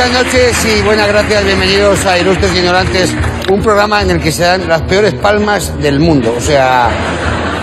Muchas 0.00 0.24
noches 0.24 0.64
y 0.64 0.80
buenas 0.80 1.08
gracias, 1.08 1.44
bienvenidos 1.44 2.06
a 2.06 2.18
Ilustres 2.18 2.56
Ignorantes, 2.56 3.14
un 3.50 3.60
programa 3.60 4.00
en 4.00 4.12
el 4.12 4.18
que 4.18 4.32
se 4.32 4.44
dan 4.44 4.66
las 4.66 4.80
peores 4.80 5.12
palmas 5.12 5.78
del 5.78 6.00
mundo. 6.00 6.34
O 6.38 6.40
sea, 6.40 6.88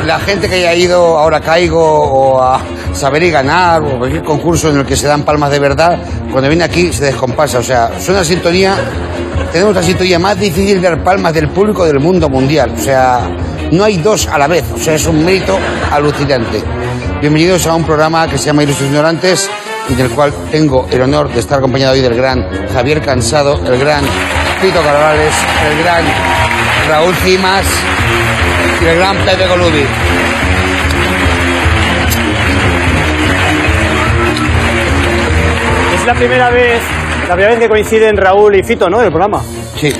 la 0.05 0.19
gente 0.19 0.47
que 0.47 0.53
haya 0.53 0.75
ido 0.75 1.17
Ahora 1.17 1.41
Caigo 1.41 1.81
o 1.81 2.43
a 2.43 2.61
Saber 2.93 3.23
y 3.23 3.31
Ganar 3.31 3.81
o 3.81 3.97
cualquier 3.97 4.21
concurso 4.21 4.69
en 4.69 4.77
el 4.77 4.85
que 4.85 4.95
se 4.95 5.07
dan 5.07 5.23
palmas 5.23 5.49
de 5.49 5.57
verdad, 5.57 5.97
cuando 6.31 6.47
viene 6.47 6.63
aquí 6.63 6.93
se 6.93 7.05
descompasa. 7.05 7.57
O 7.57 7.63
sea, 7.63 7.99
suena 7.99 8.23
sintonía, 8.23 8.75
tenemos 9.51 9.73
la 9.73 9.81
sintonía 9.81 10.19
más 10.19 10.39
difícil 10.39 10.79
de 10.79 10.89
dar 10.89 11.03
palmas 11.03 11.33
del 11.33 11.49
público 11.49 11.87
del 11.87 11.99
mundo 11.99 12.29
mundial. 12.29 12.71
O 12.77 12.79
sea, 12.79 13.27
no 13.71 13.83
hay 13.83 13.97
dos 13.97 14.27
a 14.27 14.37
la 14.37 14.45
vez. 14.45 14.63
O 14.75 14.77
sea, 14.77 14.93
es 14.93 15.07
un 15.07 15.25
mérito 15.25 15.57
alucinante. 15.91 16.61
Bienvenidos 17.19 17.65
a 17.65 17.73
un 17.73 17.83
programa 17.83 18.27
que 18.27 18.37
se 18.37 18.45
llama 18.45 18.61
Ilustres 18.61 18.89
Ignorantes 18.89 19.49
y 19.89 19.95
del 19.95 20.09
cual 20.09 20.33
tengo 20.51 20.87
el 20.91 21.01
honor 21.01 21.31
de 21.31 21.39
estar 21.39 21.59
acompañado 21.59 21.93
hoy 21.93 22.01
del 22.01 22.15
gran 22.15 22.45
Javier 22.73 23.01
Cansado, 23.01 23.59
el 23.65 23.79
gran 23.79 24.03
Tito 24.61 24.81
Carvales, 24.81 25.33
el 25.69 25.83
gran 25.83 26.03
Raúl 26.89 27.15
Cimas 27.15 27.65
y 28.81 28.85
el 28.85 28.97
gran 28.97 29.17
Pepe 29.17 29.45
Colubi. 29.47 29.85
Es 35.95 36.05
la 36.05 36.13
primera 36.13 36.49
vez, 36.49 36.81
la 37.27 37.33
primera 37.33 37.49
vez 37.51 37.59
que 37.59 37.69
coinciden 37.69 38.17
Raúl 38.17 38.55
y 38.55 38.63
Fito, 38.63 38.89
¿no? 38.89 38.99
En 38.99 39.05
el 39.05 39.11
programa. 39.11 39.41
Sí. 39.79 39.93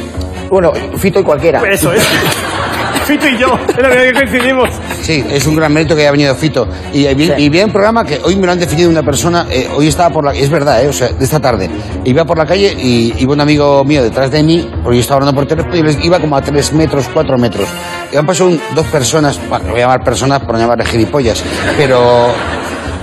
Bueno, 0.50 0.72
Fito 0.98 1.20
y 1.20 1.24
cualquiera. 1.24 1.62
Eso 1.70 1.94
es. 1.94 2.04
Fito 3.06 3.28
y 3.28 3.38
yo, 3.38 3.58
es 3.70 3.78
la 3.78 3.90
primera 3.90 4.02
vez 4.02 4.14
que 4.14 4.20
coincidimos. 4.20 4.70
Sí, 5.08 5.24
es 5.32 5.48
un 5.48 5.56
gran 5.56 5.72
mérito 5.72 5.96
que 5.96 6.02
haya 6.02 6.12
venido 6.12 6.36
Fito. 6.36 6.68
Y, 6.94 7.08
y 7.08 7.16
Sí. 7.28 7.32
y 7.38 7.48
bien 7.48 7.72
programa 7.72 8.04
que 8.04 8.20
hoy 8.26 8.36
me 8.36 8.46
lo 8.46 8.52
han 8.52 8.60
definido 8.60 8.90
una 8.90 9.04
persona, 9.04 9.48
eh, 9.50 9.70
hoy 9.74 9.88
estaba 9.88 10.10
por 10.10 10.26
la 10.26 10.34
es 10.34 10.50
verdad, 10.50 10.84
eh, 10.84 10.90
o 10.90 10.92
sea, 10.92 11.08
de 11.08 11.24
esta 11.24 11.40
tarde. 11.40 11.70
Iba 12.04 12.26
por 12.26 12.38
la 12.38 12.46
calle 12.46 12.76
y 12.78 13.14
iba 13.18 13.32
un 13.32 13.40
amigo 13.40 13.86
mío 13.86 14.04
detrás 14.04 14.30
de 14.32 14.44
mí, 14.44 14.70
porque 14.84 14.98
yo 14.98 15.02
estaba 15.02 15.20
hablando 15.22 15.40
por 15.40 15.48
teléfono 15.48 15.78
y 15.78 15.82
les 15.84 16.04
iba 16.04 16.20
como 16.20 16.36
a 16.36 16.42
3 16.42 16.74
metros, 16.74 17.06
4 17.14 17.38
metros. 17.38 17.70
Y 18.12 18.18
han 18.18 18.26
pasado 18.26 18.50
un- 18.50 18.60
dos 18.76 18.86
personas, 18.88 19.40
bueno, 19.48 19.64
lo 19.68 19.72
voy 19.72 19.80
a 19.80 19.84
llamar 19.86 20.04
personas 20.04 20.42
por 20.42 20.56
no 20.56 20.60
llamarles 20.60 20.90
gilipollas, 20.90 21.42
pero... 21.78 22.28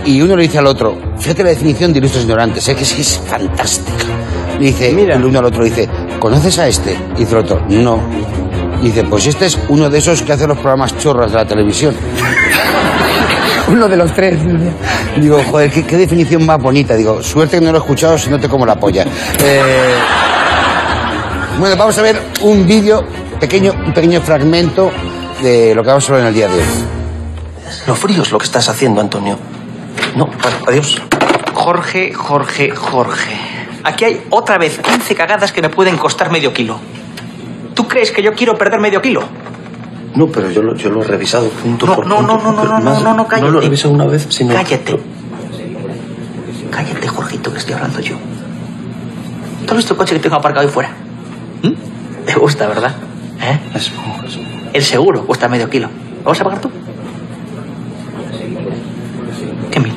Y 0.04 0.20
uno 0.20 0.36
le 0.36 0.42
dice 0.42 0.58
al 0.58 0.66
otro, 0.66 0.98
fíjate 1.18 1.42
la 1.42 1.48
definición 1.48 1.90
de 1.94 2.00
ilustres 2.00 2.24
ignorantes, 2.24 2.68
es 2.68 2.76
que 2.76 2.84
sí 2.84 3.00
es 3.00 3.18
fantástica. 3.26 4.04
Le 4.58 4.66
dice, 4.66 4.92
Mira. 4.92 5.14
el 5.16 5.24
uno 5.24 5.38
al 5.38 5.46
otro 5.46 5.64
dice, 5.64 5.88
¿conoces 6.18 6.58
a 6.58 6.68
este? 6.68 6.94
Y 7.16 7.20
dice 7.20 7.32
el 7.32 7.38
otro, 7.38 7.62
no. 7.70 7.98
Y 8.84 8.88
dice, 8.88 9.04
pues 9.04 9.26
este 9.26 9.46
es 9.46 9.58
uno 9.70 9.88
de 9.88 9.96
esos 9.98 10.20
que 10.20 10.34
hace 10.34 10.46
los 10.46 10.58
programas 10.58 10.94
chorras 10.98 11.32
de 11.32 11.38
la 11.38 11.46
televisión. 11.46 11.96
Uno 13.68 13.88
de 13.88 13.96
los 13.96 14.12
tres. 14.12 14.38
Digo, 15.18 15.42
joder, 15.50 15.70
qué, 15.70 15.86
qué 15.86 15.96
definición 15.96 16.44
más 16.44 16.60
bonita. 16.60 16.94
Digo, 16.94 17.22
suerte 17.22 17.58
que 17.58 17.64
no 17.64 17.72
lo 17.72 17.78
he 17.78 17.80
escuchado, 17.80 18.18
si 18.18 18.28
no 18.28 18.38
te 18.38 18.46
como 18.46 18.66
la 18.66 18.76
polla. 18.76 19.06
Eh, 19.42 19.94
Bueno, 21.58 21.74
vamos 21.76 21.96
a 21.96 22.02
ver 22.02 22.20
un 22.42 22.66
vídeo, 22.66 23.02
pequeño, 23.40 23.72
un 23.86 23.94
pequeño 23.94 24.20
fragmento 24.20 24.90
de 25.40 25.74
lo 25.74 25.82
que 25.82 25.88
vamos 25.88 26.04
a 26.04 26.12
hablar 26.12 26.20
en 26.20 26.28
el 26.28 26.34
día 26.34 26.48
de 26.48 26.54
hoy. 26.58 26.68
Lo 27.86 27.94
frío 27.94 28.22
es 28.22 28.30
lo 28.32 28.38
que 28.38 28.44
estás 28.44 28.68
haciendo, 28.68 29.00
Antonio. 29.00 29.38
No, 30.14 30.26
bueno, 30.26 30.58
adiós. 30.68 31.00
Jorge, 31.54 32.12
Jorge, 32.12 32.70
Jorge. 32.70 33.38
Aquí 33.82 34.04
hay 34.04 34.22
otra 34.28 34.58
vez 34.58 34.78
15 34.78 35.14
cagadas 35.14 35.52
que 35.52 35.62
me 35.62 35.70
pueden 35.70 35.96
costar 35.96 36.30
medio 36.30 36.52
kilo. 36.52 36.78
¿Tú 37.74 37.88
crees 37.88 38.12
que 38.12 38.22
yo 38.22 38.32
quiero 38.34 38.56
perder 38.56 38.80
medio 38.80 39.02
kilo? 39.02 39.22
No, 40.14 40.28
pero 40.28 40.50
yo 40.50 40.62
lo, 40.62 40.76
yo 40.76 40.90
lo 40.90 41.02
he 41.02 41.06
revisado 41.06 41.48
punto 41.48 41.86
No, 41.86 41.96
por 41.96 42.06
no, 42.06 42.16
punto. 42.18 42.36
no, 42.36 42.42
no, 42.42 42.52
no, 42.52 42.64
no, 42.78 42.80
no, 42.80 43.00
no, 43.00 43.14
no, 43.14 43.26
cállate. 43.26 43.46
No 43.48 43.52
lo 43.52 43.58
he 43.60 43.64
revisado 43.64 43.92
una 43.94 44.06
vez, 44.06 44.26
sino... 44.30 44.54
Cállate. 44.54 44.98
Cállate, 46.70 47.08
Jorgito, 47.08 47.52
que 47.52 47.58
estoy 47.58 47.74
hablando 47.74 47.98
yo. 48.00 48.16
¿Tú 49.66 49.72
has 49.72 49.76
visto 49.78 49.94
el 49.94 49.98
coche 49.98 50.14
que 50.14 50.20
tengo 50.20 50.36
aparcado 50.36 50.64
ahí 50.66 50.72
fuera? 50.72 50.90
¿Mm? 51.62 51.72
Te 52.26 52.34
gusta, 52.34 52.66
¿verdad? 52.68 52.94
¿Eh? 53.40 53.58
Es- 53.74 53.90
es- 54.26 54.38
El 54.72 54.82
seguro 54.84 55.26
cuesta 55.26 55.48
medio 55.48 55.68
kilo. 55.68 55.88
¿Lo 56.22 56.30
vas 56.30 56.40
a 56.40 56.44
pagar 56.44 56.60
tú? 56.60 56.70
¿Qué 59.70 59.80
miras? 59.80 59.96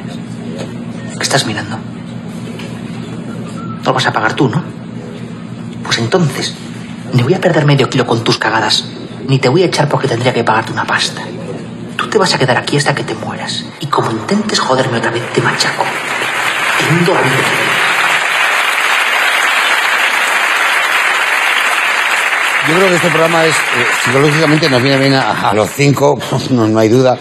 ¿Qué 1.18 1.24
estás 1.24 1.46
mirando? 1.46 1.78
No 1.78 1.84
lo 3.84 3.94
vas 3.94 4.08
a 4.08 4.12
pagar 4.14 4.34
tú, 4.34 4.50
¿no? 4.50 4.62
Pues 5.84 6.00
entonces, 6.00 6.54
ni 7.14 7.24
voy 7.24 7.34
a 7.34 7.42
perder 7.42 7.66
medio 7.66 7.90
kilo 7.90 8.06
con 8.06 8.24
tus 8.24 8.38
cagadas, 8.38 8.86
ni 9.28 9.40
te 9.40 9.50
voy 9.50 9.64
a 9.64 9.66
echar 9.66 9.88
porque 9.88 10.08
tendría 10.08 10.34
que 10.34 10.44
pagarte 10.44 10.72
una 10.72 10.86
pasta. 10.86 11.22
Tú 11.96 12.10
te 12.10 12.18
vas 12.18 12.34
a 12.34 12.38
quedar 12.38 12.58
aquí 12.58 12.78
hasta 12.78 12.94
que 12.94 13.04
te 13.04 13.16
mueras. 13.16 13.66
Y 13.80 13.88
como 13.88 14.12
intentes 14.12 14.60
joderme 14.60 14.98
otra 15.00 15.12
vez, 15.12 15.24
te 15.34 15.42
machaco. 15.42 15.84
Te 16.78 16.94
hundo 16.94 17.12
vida. 17.12 17.78
Yo 22.68 22.76
creo 22.76 22.90
que 22.90 22.96
este 22.96 23.10
programa 23.10 23.46
es, 23.46 23.56
eh, 23.56 23.88
psicológicamente 24.04 24.70
nos 24.70 24.82
viene 24.82 24.98
bien 24.98 25.14
a, 25.14 25.50
a 25.50 25.54
los 25.54 25.70
cinco, 25.70 26.20
no 26.50 26.80
hay 26.80 26.90
duda. 26.90 27.18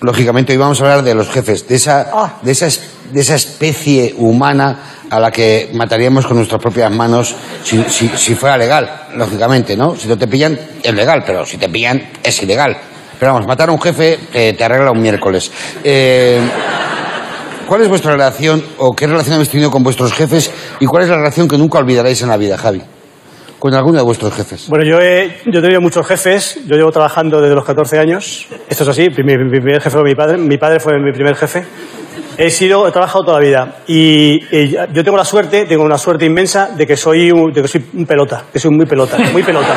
Lógicamente 0.00 0.52
hoy 0.52 0.58
vamos 0.58 0.80
a 0.80 0.84
hablar 0.84 1.02
de 1.02 1.14
los 1.14 1.28
jefes, 1.28 1.66
de 1.68 1.74
esa, 1.74 2.06
Ah. 2.12 2.34
de 2.42 2.52
esa, 2.52 2.66
es- 2.66 2.80
de 3.12 3.20
esa 3.20 3.34
especie 3.34 4.14
humana 4.16 4.78
a 5.10 5.18
la 5.18 5.30
que 5.30 5.70
mataríamos 5.74 6.26
con 6.26 6.36
nuestras 6.36 6.60
propias 6.60 6.90
manos 6.92 7.34
si, 7.64 7.82
si, 7.84 8.08
si 8.08 8.34
fuera 8.34 8.56
legal, 8.56 8.88
lógicamente, 9.16 9.76
¿no? 9.76 9.96
Si 9.96 10.06
no 10.06 10.16
te 10.16 10.28
pillan, 10.28 10.58
es 10.82 10.94
legal, 10.94 11.22
pero 11.26 11.44
si 11.46 11.56
te 11.56 11.68
pillan, 11.68 12.00
es 12.22 12.42
ilegal. 12.42 12.76
Pero 13.18 13.32
vamos, 13.32 13.48
matar 13.48 13.70
a 13.70 13.72
un 13.72 13.80
jefe 13.80 14.18
eh, 14.32 14.54
te 14.56 14.62
arregla 14.64 14.92
un 14.92 15.00
miércoles. 15.02 15.50
Eh, 15.82 16.40
¿Cuál 17.66 17.82
es 17.82 17.88
vuestra 17.88 18.12
relación 18.12 18.64
o 18.78 18.94
qué 18.94 19.06
relación 19.06 19.34
habéis 19.34 19.50
tenido 19.50 19.70
con 19.70 19.82
vuestros 19.82 20.12
jefes 20.12 20.50
y 20.80 20.86
cuál 20.86 21.02
es 21.02 21.08
la 21.08 21.16
relación 21.16 21.48
que 21.48 21.58
nunca 21.58 21.78
olvidaréis 21.78 22.22
en 22.22 22.28
la 22.28 22.36
vida, 22.36 22.56
Javi? 22.56 22.82
Con 23.58 23.74
alguno 23.74 23.98
de 23.98 24.04
vuestros 24.04 24.32
jefes. 24.34 24.68
Bueno, 24.68 24.84
yo 24.84 25.00
he, 25.00 25.40
yo 25.46 25.58
he 25.58 25.62
tenido 25.62 25.80
muchos 25.80 26.06
jefes. 26.06 26.60
Yo 26.66 26.76
llevo 26.76 26.92
trabajando 26.92 27.40
desde 27.40 27.56
los 27.56 27.64
14 27.64 27.98
años. 27.98 28.46
Esto 28.68 28.84
es 28.84 28.88
así. 28.88 29.08
Mi, 29.08 29.36
primer 29.36 29.82
jefe 29.82 29.90
fue 29.90 30.04
mi 30.04 30.14
padre. 30.14 30.38
Mi 30.38 30.58
padre 30.58 30.78
fue 30.78 30.92
mi 31.00 31.12
primer 31.12 31.34
jefe. 31.34 31.64
He 32.36 32.50
sido, 32.50 32.86
he 32.86 32.92
trabajado 32.92 33.24
toda 33.24 33.40
la 33.40 33.44
vida. 33.44 33.76
Y, 33.88 34.38
yo 34.92 35.02
tengo 35.02 35.16
la 35.16 35.24
suerte, 35.24 35.64
tengo 35.66 35.82
una 35.82 35.98
suerte 35.98 36.24
inmensa 36.24 36.68
de 36.68 36.86
que 36.86 36.96
soy 36.96 37.32
un, 37.32 37.52
de 37.52 37.62
que 37.62 37.66
soy 37.66 37.84
un 37.94 38.06
pelota. 38.06 38.44
Que 38.52 38.60
soy 38.60 38.70
muy 38.70 38.86
pelota, 38.86 39.18
muy 39.32 39.42
pelota. 39.42 39.74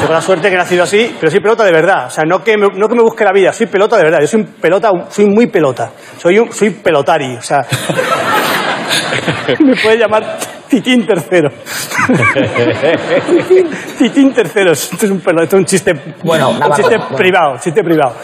tengo 0.00 0.12
la 0.12 0.20
suerte 0.20 0.48
que 0.48 0.54
he 0.54 0.58
nacido 0.58 0.82
así, 0.82 1.14
pero 1.20 1.30
soy 1.30 1.38
pelota 1.38 1.62
de 1.62 1.70
verdad. 1.70 2.06
O 2.06 2.10
sea, 2.10 2.24
no 2.24 2.42
que 2.42 2.58
me, 2.58 2.66
no 2.74 2.88
que 2.88 2.96
me 2.96 3.02
busque 3.02 3.24
la 3.24 3.32
vida, 3.32 3.52
soy 3.52 3.68
pelota 3.68 3.96
de 3.96 4.02
verdad. 4.02 4.18
Yo 4.22 4.26
soy 4.26 4.42
pelota, 4.42 4.90
soy 5.08 5.26
muy 5.26 5.46
pelota. 5.46 5.92
Soy 6.18 6.40
un, 6.40 6.52
soy 6.52 6.70
pelotari. 6.70 7.36
O 7.36 7.42
sea, 7.42 7.64
me 9.60 9.76
puede 9.76 9.98
llamar 9.98 10.36
Titín 10.70 11.04
tercero. 11.04 11.50
Titín 13.98 14.32
tercero. 14.32 14.70
Esto 14.72 15.04
es 15.06 15.10
un, 15.10 15.20
pelo- 15.20 15.42
esto 15.42 15.56
es 15.56 15.60
un 15.60 15.66
chiste, 15.66 15.92
Bueno, 16.22 16.50
un 16.50 16.72
chiste 16.74 16.96
bueno. 16.96 17.16
privado, 17.16 17.56
chiste 17.58 17.82
privado. 17.82 18.14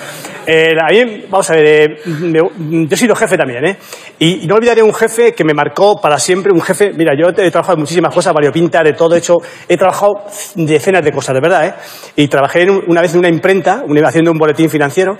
Eh, 0.46 1.26
vamos 1.28 1.50
a 1.50 1.54
ver, 1.54 1.66
eh, 1.66 1.96
me- 2.20 2.38
yo 2.38 2.94
he 2.94 2.96
sido 2.96 3.16
jefe 3.16 3.36
también, 3.36 3.64
¿eh? 3.66 3.76
Y, 4.20 4.44
y 4.44 4.46
no 4.46 4.54
olvidaré 4.54 4.80
un 4.80 4.94
jefe 4.94 5.32
que 5.34 5.42
me 5.42 5.54
marcó 5.54 6.00
para 6.00 6.20
siempre, 6.20 6.52
un 6.52 6.62
jefe, 6.62 6.92
mira, 6.96 7.14
yo 7.18 7.30
he 7.30 7.50
trabajado 7.50 7.74
en 7.74 7.80
muchísimas 7.80 8.14
cosas, 8.14 8.32
variopintas, 8.32 8.84
de 8.84 8.92
todo, 8.92 9.16
hecho, 9.16 9.38
he 9.68 9.76
trabajado 9.76 10.22
decenas 10.54 11.04
de 11.04 11.10
cosas, 11.10 11.34
de 11.34 11.40
verdad, 11.40 11.66
¿eh? 11.66 11.74
Y 12.14 12.28
trabajé 12.28 12.62
en 12.62 12.70
una 12.86 13.00
vez 13.00 13.12
en 13.14 13.18
una 13.18 13.28
imprenta, 13.28 13.82
una- 13.88 14.06
haciendo 14.08 14.30
un 14.30 14.38
boletín 14.38 14.70
financiero, 14.70 15.18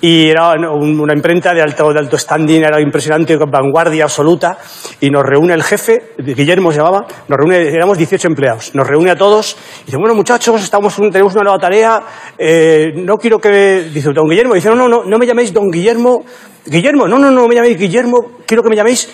y 0.00 0.28
era 0.28 0.52
un- 0.52 1.00
una 1.00 1.12
imprenta 1.12 1.52
de 1.52 1.60
alto, 1.62 1.92
de 1.92 1.98
alto 1.98 2.16
standing, 2.16 2.62
era 2.62 2.80
impresionante, 2.80 3.36
vanguardia 3.36 4.04
absoluta, 4.04 4.56
y 5.00 5.10
nos 5.10 5.24
reúne 5.24 5.54
el 5.54 5.62
jefe, 5.62 6.12
Guillermo 6.18 6.70
se 6.70 6.78
llamaba, 6.78 7.06
nos 7.26 7.36
reúne, 7.38 7.68
éramos 7.68 7.98
18 7.98 8.28
empleados, 8.28 8.74
nos 8.74 8.86
reúne 8.86 9.10
a 9.10 9.16
todos, 9.16 9.56
y 9.82 9.86
dice, 9.86 9.96
bueno 9.96 10.14
muchachos, 10.14 10.62
estamos, 10.62 10.94
tenemos 10.96 11.34
una 11.34 11.42
nueva 11.44 11.58
tarea, 11.58 12.02
eh, 12.38 12.92
no 12.94 13.16
quiero 13.16 13.38
que, 13.38 13.88
dice, 13.92 14.12
don 14.12 14.28
Guillermo, 14.28 14.54
dice, 14.54 14.68
no, 14.68 14.76
no, 14.76 14.88
no, 14.88 15.04
no 15.04 15.18
me 15.18 15.26
llaméis 15.26 15.52
don 15.52 15.70
Guillermo, 15.70 16.24
Guillermo, 16.64 17.08
no, 17.08 17.18
no, 17.18 17.30
no 17.30 17.48
me 17.48 17.54
llaméis 17.56 17.76
Guillermo, 17.78 18.32
quiero 18.46 18.62
que 18.62 18.68
me 18.70 18.76
llaméis 18.76 19.08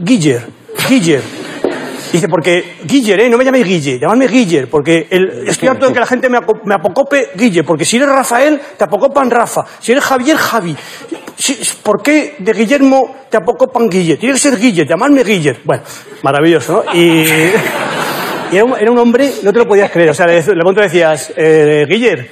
Guiller, 0.00 0.46
Guiller. 0.88 1.22
Dice, 2.14 2.28
porque 2.28 2.76
Guiller, 2.84 3.18
¿eh? 3.22 3.28
No 3.28 3.36
me 3.36 3.44
llaméis 3.44 3.66
Guille, 3.66 3.98
llamadme 3.98 4.28
Guiller, 4.28 4.70
porque 4.70 5.08
el- 5.10 5.48
estoy 5.48 5.66
harto 5.68 5.88
de 5.88 5.92
que 5.92 5.98
la 5.98 6.06
gente 6.06 6.28
me, 6.28 6.38
me 6.64 6.74
apocope 6.76 7.30
Guille, 7.34 7.64
porque 7.64 7.84
si 7.84 7.96
eres 7.96 8.08
Rafael, 8.08 8.60
te 8.78 8.84
apocopan 8.84 9.28
Rafa, 9.28 9.64
si 9.80 9.90
eres 9.90 10.04
Javier, 10.04 10.36
Javi. 10.36 10.76
¿Por 11.82 12.00
qué 12.00 12.36
de 12.38 12.52
Guillermo 12.52 13.16
te 13.28 13.36
apocopan 13.36 13.88
Guille? 13.88 14.16
Tiene 14.16 14.34
que 14.34 14.38
ser 14.38 14.56
Guille, 14.56 14.86
llamadme 14.86 15.24
Guiller. 15.24 15.58
Bueno, 15.64 15.82
maravilloso, 16.22 16.84
¿no? 16.86 16.94
Y, 16.94 17.24
era, 18.52 18.64
un, 18.64 18.98
hombre, 18.98 19.32
no 19.42 19.52
te 19.52 19.58
lo 19.58 19.66
podías 19.66 19.90
creer, 19.90 20.10
o 20.10 20.14
sea, 20.14 20.26
le, 20.26 20.40
le 20.40 20.82
decías, 20.82 21.32
eh, 21.36 21.84
Guiller, 21.88 22.30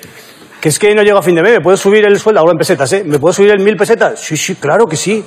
que 0.61 0.69
es 0.69 0.79
que 0.79 0.95
no 0.95 1.03
llego 1.03 1.19
a 1.19 1.23
fin 1.23 1.35
de 1.35 1.43
mes, 1.43 1.55
¿me 1.55 1.61
puedes 1.61 1.81
subir 1.81 2.05
el 2.05 2.21
sueldo? 2.21 2.39
Ahora 2.39 2.53
en 2.53 2.59
pesetas, 2.59 2.93
¿eh? 2.93 3.03
¿Me 3.05 3.19
puedes 3.19 3.35
subir 3.35 3.51
el 3.51 3.59
mil 3.59 3.77
pesetas? 3.77 4.21
Sí, 4.21 4.37
sí, 4.37 4.55
claro 4.55 4.87
que 4.87 4.95
sí. 4.95 5.25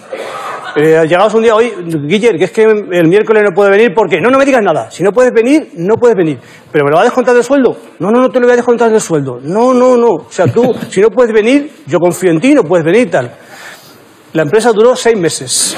Eh, 0.78 1.06
llegados 1.08 1.34
un 1.34 1.42
día 1.42 1.56
hoy, 1.56 1.74
Guiller, 1.86 2.38
que 2.38 2.44
es 2.44 2.52
que 2.52 2.64
el 2.64 3.08
miércoles 3.08 3.44
no 3.44 3.56
puede 3.56 3.72
venir 3.72 3.94
porque 3.96 4.20
no, 4.20 4.30
no 4.30 4.38
me 4.38 4.44
digas 4.44 4.62
nada. 4.62 4.92
Si 4.92 5.04
no 5.04 5.14
puedes 5.14 5.32
venir, 5.32 5.70
no 5.76 5.96
puedes 5.96 6.18
venir. 6.18 6.38
¿Pero 6.70 6.84
me 6.84 6.92
lo 6.92 6.98
va 6.98 7.04
a 7.04 7.06
descontar 7.06 7.34
del 7.34 7.46
sueldo? 7.46 7.78
No, 8.00 8.12
no, 8.12 8.20
no 8.20 8.30
te 8.30 8.42
lo 8.42 8.46
voy 8.46 8.54
a 8.54 8.56
descontar 8.58 8.92
del 8.92 9.00
sueldo. 9.00 9.40
No, 9.42 9.74
no, 9.74 9.96
no. 9.96 10.10
O 10.10 10.28
sea, 10.30 10.48
tú, 10.48 10.76
si 10.90 11.00
no 11.00 11.10
puedes 11.10 11.32
venir, 11.32 11.72
yo 11.88 11.98
confío 11.98 12.30
en 12.30 12.42
ti, 12.42 12.54
no 12.54 12.64
puedes 12.64 12.86
venir 12.86 13.10
tal. 13.10 13.34
La 14.34 14.42
empresa 14.42 14.74
duró 14.74 14.98
seis 14.98 15.18
meses. 15.18 15.78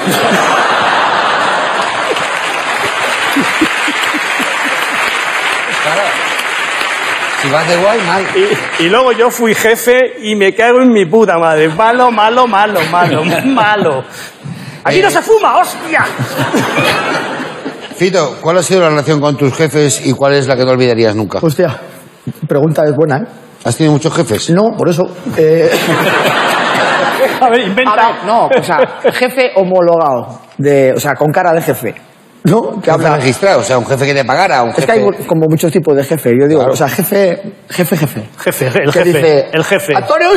Si 7.40 7.48
vas 7.50 7.68
de 7.68 7.76
guay, 7.76 8.00
mal. 8.00 8.24
Y, 8.34 8.82
y 8.82 8.88
luego 8.88 9.12
yo 9.12 9.30
fui 9.30 9.54
jefe 9.54 10.16
y 10.22 10.34
me 10.34 10.52
cago 10.56 10.82
en 10.82 10.92
mi 10.92 11.06
puta 11.06 11.38
madre. 11.38 11.68
Malo, 11.68 12.10
malo, 12.10 12.48
malo, 12.48 12.80
malo, 12.90 13.24
malo. 13.44 14.04
Aquí 14.84 15.02
no 15.02 15.10
se 15.10 15.20
fuma, 15.22 15.58
hostia. 15.58 16.04
Fito, 17.96 18.36
¿cuál 18.40 18.58
ha 18.58 18.62
sido 18.62 18.80
la 18.82 18.90
relación 18.90 19.20
con 19.20 19.36
tus 19.36 19.52
jefes 19.54 20.06
y 20.06 20.12
cuál 20.12 20.34
es 20.34 20.46
la 20.46 20.56
que 20.56 20.64
no 20.64 20.70
olvidarías 20.72 21.14
nunca? 21.16 21.38
Hostia, 21.42 21.76
pregunta 22.46 22.84
es 22.84 22.94
buena, 22.94 23.18
¿eh? 23.18 23.24
¿Has 23.64 23.76
tenido 23.76 23.92
muchos 23.94 24.14
jefes? 24.14 24.50
No, 24.50 24.76
por 24.76 24.88
eso. 24.88 25.02
eh, 25.36 25.68
A 27.40 27.50
ver, 27.50 27.60
a 27.60 27.64
inventa. 27.64 27.94
ver, 27.94 28.24
no, 28.26 28.46
o 28.46 28.62
sea, 28.62 28.78
jefe 29.12 29.50
homologado. 29.56 30.40
De, 30.56 30.92
o 30.96 31.00
sea, 31.00 31.14
con 31.14 31.30
cara 31.32 31.52
de 31.52 31.62
jefe. 31.62 31.94
¿No? 32.44 32.70
Que 32.80 32.90
Jefe 32.90 32.90
habla. 32.92 33.16
registrado, 33.16 33.60
o 33.60 33.62
sea, 33.62 33.78
un 33.78 33.86
jefe 33.86 34.06
que 34.06 34.14
te 34.14 34.24
pagara, 34.24 34.62
un 34.62 34.70
Es 34.70 34.76
jefe... 34.76 34.86
que 34.86 34.92
hay 34.92 35.26
como 35.26 35.46
muchos 35.48 35.70
tipos 35.72 35.94
de 35.96 36.04
jefe. 36.04 36.30
Yo 36.40 36.46
digo, 36.46 36.60
Claro. 36.60 36.72
o 36.72 36.76
sea, 36.76 36.88
jefe, 36.88 37.42
jefe, 37.68 37.96
jefe. 37.96 38.28
Jefe, 38.38 38.66
el 38.66 38.92
que 38.92 39.04
jefe. 39.04 39.04
dice, 39.04 39.46
el 39.52 39.64
jefe. 39.64 39.92
Antonio 39.96 40.28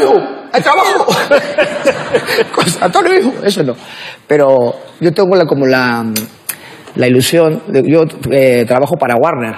Al 0.54 0.62
trabajo. 0.64 1.08
Antonio 2.82 3.18
Hijo, 3.20 3.34
eso 3.44 3.64
no. 3.64 3.74
Pero 4.28 4.76
yo 5.00 5.12
tengo 5.14 5.36
la, 5.36 5.46
como 5.46 5.66
la, 5.66 6.04
la 6.96 7.08
ilusión, 7.08 7.64
de- 7.68 7.84
yo 7.90 8.04
eh, 8.32 8.66
trabajo 8.68 8.96
para 9.00 9.16
Warner. 9.16 9.56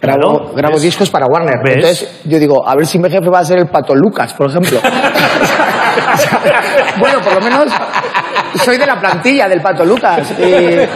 Grabo, 0.00 0.52
Claro, 0.54 0.78
discos 0.78 1.08
para 1.10 1.26
Warner. 1.26 1.54
¿Ves? 1.64 1.74
Entonces 1.76 2.20
yo 2.24 2.38
digo, 2.38 2.68
a 2.68 2.74
ver 2.76 2.86
si 2.86 2.98
mi 2.98 3.08
jefe 3.10 3.28
va 3.30 3.38
a 3.40 3.44
ser 3.44 3.58
el 3.58 3.66
Pato 3.68 3.94
Lucas, 3.94 4.34
por 4.34 4.50
ejemplo. 4.50 4.78
Bueno, 6.98 7.20
por 7.20 7.34
lo 7.34 7.40
menos 7.40 7.72
soy 8.64 8.76
de 8.78 8.86
la 8.86 8.98
plantilla 9.00 9.48
del 9.48 9.60
Pato 9.60 9.84
Lucas. 9.84 10.30
y- 10.38 10.86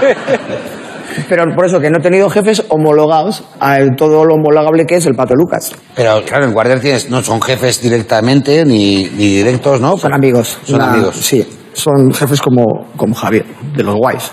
pero 1.29 1.45
por 1.55 1.67
eso 1.67 1.81
que 1.81 1.91
no 1.91 1.99
he 1.99 2.03
tenido 2.03 2.29
jefes 2.31 2.65
homologados 2.69 3.45
a 3.61 3.79
todo 3.97 4.25
lo 4.25 4.35
homologable 4.35 4.87
que 4.87 4.97
es 4.97 5.07
el 5.07 5.15
Pato 5.15 5.35
Lucas. 5.35 5.73
Pero 5.95 6.23
claro, 6.25 6.45
en 6.47 6.53
Guardia 6.53 6.81
tienes, 6.81 7.11
no 7.11 7.23
son 7.23 7.41
jefes 7.43 7.81
directamente 7.83 8.65
ni, 8.65 9.05
ni 9.05 9.27
directos, 9.37 9.81
¿no? 9.81 9.97
Son 9.97 10.13
amigos. 10.15 10.59
Son 10.65 10.77
Una- 10.77 10.93
amigos. 10.93 11.17
Sí, 11.17 11.47
son 11.73 12.13
jefes 12.13 12.41
como, 12.41 12.65
como 12.97 13.15
Javier, 13.15 13.45
de 13.77 13.83
los 13.83 13.95
guays. 13.97 14.31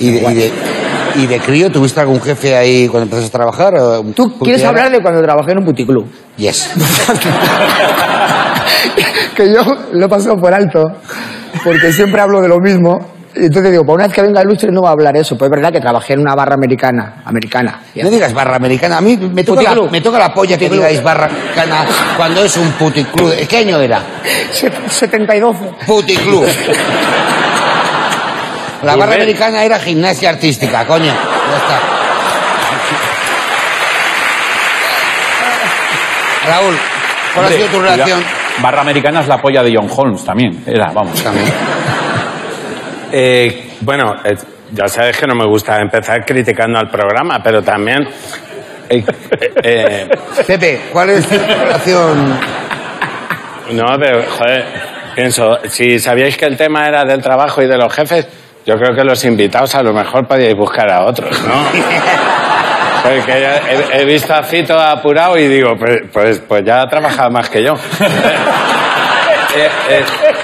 ¿Y 0.00 0.12
de, 0.12 0.30
y, 0.30 0.34
de, 0.34 0.52
¿Y 1.16 1.26
de 1.26 1.40
crío 1.40 1.70
tuviste 1.72 2.00
algún 2.00 2.20
jefe 2.20 2.54
ahí 2.56 2.86
cuando 2.86 3.04
empezaste 3.04 3.36
a 3.36 3.40
trabajar? 3.40 3.74
o- 3.78 4.02
¿Tú 4.14 4.38
quieres 4.38 4.62
hablar 4.64 4.90
de 4.92 5.00
cuando 5.00 5.20
trabajé 5.22 5.52
en 5.52 5.58
un 5.58 5.64
puticlub? 5.64 6.06
Yes. 6.36 6.70
que 9.34 9.52
yo 9.52 9.60
lo 9.92 10.06
he 10.06 10.08
pasado 10.08 10.36
por 10.36 10.54
alto, 10.54 10.82
porque 11.64 11.92
siempre 11.92 12.20
hablo 12.20 12.40
de 12.40 12.48
lo 12.48 12.58
mismo. 12.60 12.98
Entonces 13.40 13.70
digo, 13.70 13.84
por 13.84 13.94
una 13.96 14.06
vez 14.06 14.14
que 14.14 14.22
venga 14.22 14.42
Ilustre 14.42 14.70
no 14.72 14.82
va 14.82 14.88
a 14.90 14.92
hablar 14.92 15.16
eso. 15.16 15.36
Pues 15.38 15.48
es 15.48 15.50
verdad 15.56 15.72
que 15.72 15.80
trabajé 15.80 16.14
en 16.14 16.20
una 16.20 16.34
barra 16.34 16.54
americana. 16.54 17.22
Americana. 17.24 17.80
No 18.02 18.10
digas 18.10 18.32
barra 18.34 18.56
americana. 18.56 18.98
A 18.98 19.00
mí 19.00 19.16
me 19.16 19.44
toca, 19.44 19.62
la, 19.74 19.82
me 19.90 20.00
toca 20.00 20.18
la 20.18 20.32
polla 20.34 20.56
que 20.58 20.68
digáis 20.68 21.02
barra 21.02 21.26
americana 21.26 21.84
cuando 22.16 22.42
es 22.44 22.56
un 22.56 22.70
puticlub. 22.72 23.32
¿Qué 23.48 23.56
año 23.58 23.78
era? 23.80 24.00
Set- 24.52 24.88
72. 24.88 25.56
Puticlub. 25.86 26.44
La 28.82 28.94
barra 28.96 29.14
americana 29.14 29.64
era 29.64 29.78
gimnasia 29.78 30.30
artística, 30.30 30.86
coño. 30.86 31.06
Ya 31.06 31.56
está. 31.56 31.80
Raúl, 36.46 36.74
¿cuál 37.34 37.46
ha 37.46 37.48
sido 37.50 37.66
tu 37.68 37.80
relación? 37.80 38.24
Barra 38.62 38.80
Americana 38.80 39.20
es 39.20 39.28
la 39.28 39.38
polla 39.40 39.62
de 39.62 39.74
John 39.76 39.88
Holmes 39.94 40.24
también. 40.24 40.62
Era, 40.66 40.90
vamos. 40.92 41.22
También. 41.22 41.46
Eh, 43.12 43.70
bueno, 43.80 44.16
eh, 44.24 44.36
ya 44.72 44.88
sabes 44.88 45.16
que 45.16 45.26
no 45.26 45.34
me 45.34 45.46
gusta 45.46 45.80
empezar 45.80 46.24
criticando 46.24 46.78
al 46.78 46.90
programa, 46.90 47.40
pero 47.42 47.62
también... 47.62 48.08
eh, 48.88 49.04
eh, 49.62 50.08
Pepe, 50.46 50.80
¿cuál 50.92 51.10
es 51.10 51.26
tu 51.26 51.36
relación? 51.36 52.38
no, 53.72 53.86
pero, 53.98 54.22
joder, 54.30 54.64
pienso, 55.14 55.58
si 55.68 55.98
sabíais 55.98 56.36
que 56.36 56.46
el 56.46 56.56
tema 56.56 56.86
era 56.88 57.04
del 57.04 57.22
trabajo 57.22 57.62
y 57.62 57.66
de 57.66 57.76
los 57.76 57.92
jefes, 57.92 58.26
yo 58.66 58.76
creo 58.78 58.94
que 58.94 59.04
los 59.04 59.24
invitados 59.24 59.74
a 59.74 59.82
lo 59.82 59.92
mejor 59.92 60.26
podíais 60.26 60.54
buscar 60.54 60.90
a 60.90 61.04
otros, 61.04 61.42
¿no? 61.42 61.54
Porque 63.02 63.60
he 63.92 64.04
visto 64.04 64.34
a 64.34 64.42
Fito 64.42 64.78
apurado 64.78 65.38
y 65.38 65.46
digo, 65.48 65.76
pues, 65.78 66.02
pues, 66.12 66.40
pues 66.46 66.64
ya 66.64 66.82
ha 66.82 66.88
trabajado 66.88 67.30
más 67.30 67.48
que 67.48 67.62
yo. 67.62 67.74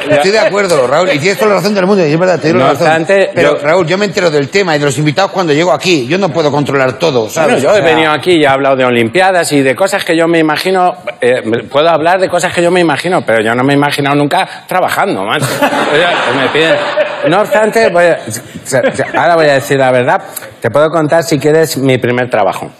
Estoy 0.08 0.30
de 0.30 0.38
acuerdo, 0.38 0.86
Raúl, 0.86 1.08
y 1.12 1.18
tienes 1.18 1.38
toda 1.38 1.50
la 1.50 1.56
razón 1.56 1.74
del 1.74 1.86
mundo, 1.86 2.06
y 2.06 2.12
es 2.12 2.18
verdad, 2.18 2.38
te 2.40 2.48
doy 2.48 2.58
la 2.58 2.64
No 2.66 2.70
razón. 2.72 2.86
obstante, 2.86 3.30
Pero, 3.34 3.56
yo- 3.58 3.62
Raúl, 3.66 3.86
yo 3.86 3.98
me 3.98 4.04
entero 4.06 4.30
del 4.30 4.48
tema 4.48 4.76
y 4.76 4.78
de 4.78 4.84
los 4.84 4.98
invitados 4.98 5.30
cuando 5.30 5.52
llego 5.52 5.72
aquí. 5.72 6.06
Yo 6.06 6.18
no 6.18 6.28
puedo 6.30 6.50
controlar 6.50 6.94
todo, 6.94 7.20
Bueno, 7.20 7.32
¿sabes? 7.32 7.62
yo 7.62 7.70
O 7.72 7.76
he 7.76 7.80
venido 7.80 8.10
aquí 8.12 8.32
y 8.32 8.42
he 8.44 8.46
hablado 8.46 8.76
de 8.76 8.84
Olimpiadas 8.84 9.50
y 9.52 9.62
de 9.62 9.74
cosas 9.74 10.04
que 10.04 10.16
yo 10.16 10.26
me 10.28 10.38
imagino. 10.38 10.94
eh, 11.20 11.42
puedo 11.70 11.88
hablar 11.88 12.20
de 12.20 12.28
cosas 12.28 12.52
que 12.52 12.62
yo 12.62 12.70
me 12.70 12.80
imagino, 12.80 13.22
pero 13.24 13.42
yo 13.42 13.54
no 13.54 13.64
me 13.64 13.72
he 13.72 13.76
imaginado 13.76 14.14
nunca 14.16 14.46
trabajando, 14.66 15.22
macho. 15.24 15.46
Me 16.36 16.48
piden. 16.48 16.76
No 17.28 17.40
obstante, 17.40 17.88
voy 17.88 18.04
a- 18.04 18.18
ahora 19.20 19.34
voy 19.36 19.46
a 19.46 19.54
decir 19.54 19.78
la 19.78 19.90
verdad. 19.90 20.20
Te 20.60 20.70
puedo 20.70 20.90
contar, 20.90 21.22
si 21.24 21.38
quieres, 21.38 21.76
mi 21.78 21.96
primer 21.98 22.28
trabajo. 22.28 22.70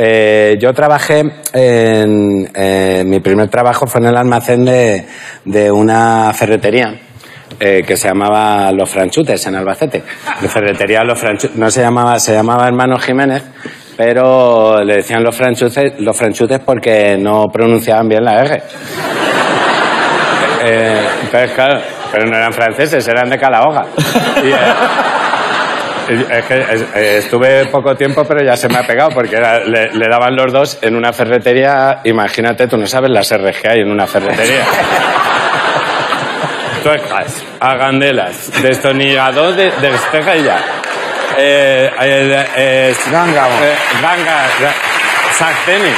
Eh, 0.00 0.56
yo 0.60 0.72
trabajé 0.72 1.24
en. 1.52 2.48
eh, 2.54 3.02
mi 3.04 3.18
primer 3.18 3.48
trabajo 3.48 3.86
fue 3.88 4.00
en 4.00 4.06
el 4.06 4.16
almacén 4.16 4.64
de, 4.64 5.70
una 5.72 6.32
ferretería. 6.32 6.94
eh, 7.60 7.82
que 7.84 7.96
se 7.96 8.06
llamaba 8.08 8.70
Los 8.72 8.88
Franchutes 8.90 9.44
en 9.46 9.56
Albacete. 9.56 10.04
La 10.42 10.48
ferretería 10.48 11.02
Los 11.02 11.18
Franchutes, 11.18 11.56
no 11.56 11.68
se 11.70 11.80
llamaba, 11.80 12.18
se 12.20 12.32
llamaba 12.34 12.68
Hermano 12.68 12.96
Jiménez, 12.98 13.42
pero 13.96 14.84
le 14.84 14.96
decían 14.98 15.24
Los 15.24 15.34
Franchutes, 15.34 15.94
los 15.98 16.16
franchutes 16.16 16.60
porque 16.60 17.16
no 17.18 17.46
pronunciaban 17.52 18.06
bien 18.08 18.24
la 18.24 18.38
R. 18.44 18.62
Eh, 20.64 21.00
entonces, 21.24 21.52
claro, 21.52 21.80
pero 22.12 22.26
no 22.26 22.36
eran 22.36 22.52
franceses, 22.52 23.06
eran 23.08 23.30
de 23.30 23.38
Calahorra. 23.38 23.86
Y, 24.44 24.52
es 26.08 26.44
que 26.44 26.58
es- 26.60 26.82
eh, 26.94 27.18
estuve 27.18 27.66
poco 27.66 27.94
tiempo, 27.94 28.24
pero 28.24 28.44
ya 28.44 28.56
se 28.56 28.68
me 28.68 28.78
ha 28.78 28.86
pegado, 28.86 29.10
porque 29.10 29.36
era- 29.36 29.60
le, 29.60 29.92
le 29.92 30.08
daban 30.08 30.34
los 30.36 30.52
dos 30.52 30.78
en 30.82 30.96
una 30.96 31.12
ferretería. 31.12 32.00
Imagínate, 32.04 32.66
tú 32.66 32.76
no 32.76 32.86
sabes 32.86 33.10
las 33.10 33.26
que 33.60 33.68
hay 33.68 33.80
en 33.80 33.90
una 33.90 34.06
ferretería. 34.06 34.62
Tuercas, 36.82 37.42
agandelas, 37.60 38.50
destornillador 38.62 39.54
de, 39.54 39.70
de 39.72 39.90
estrella. 39.94 40.58
Eh, 41.36 41.90
eh, 42.00 42.46
eh, 42.56 42.94
Ganga. 43.10 43.46
eh, 43.46 43.74
sartenes, 45.36 45.96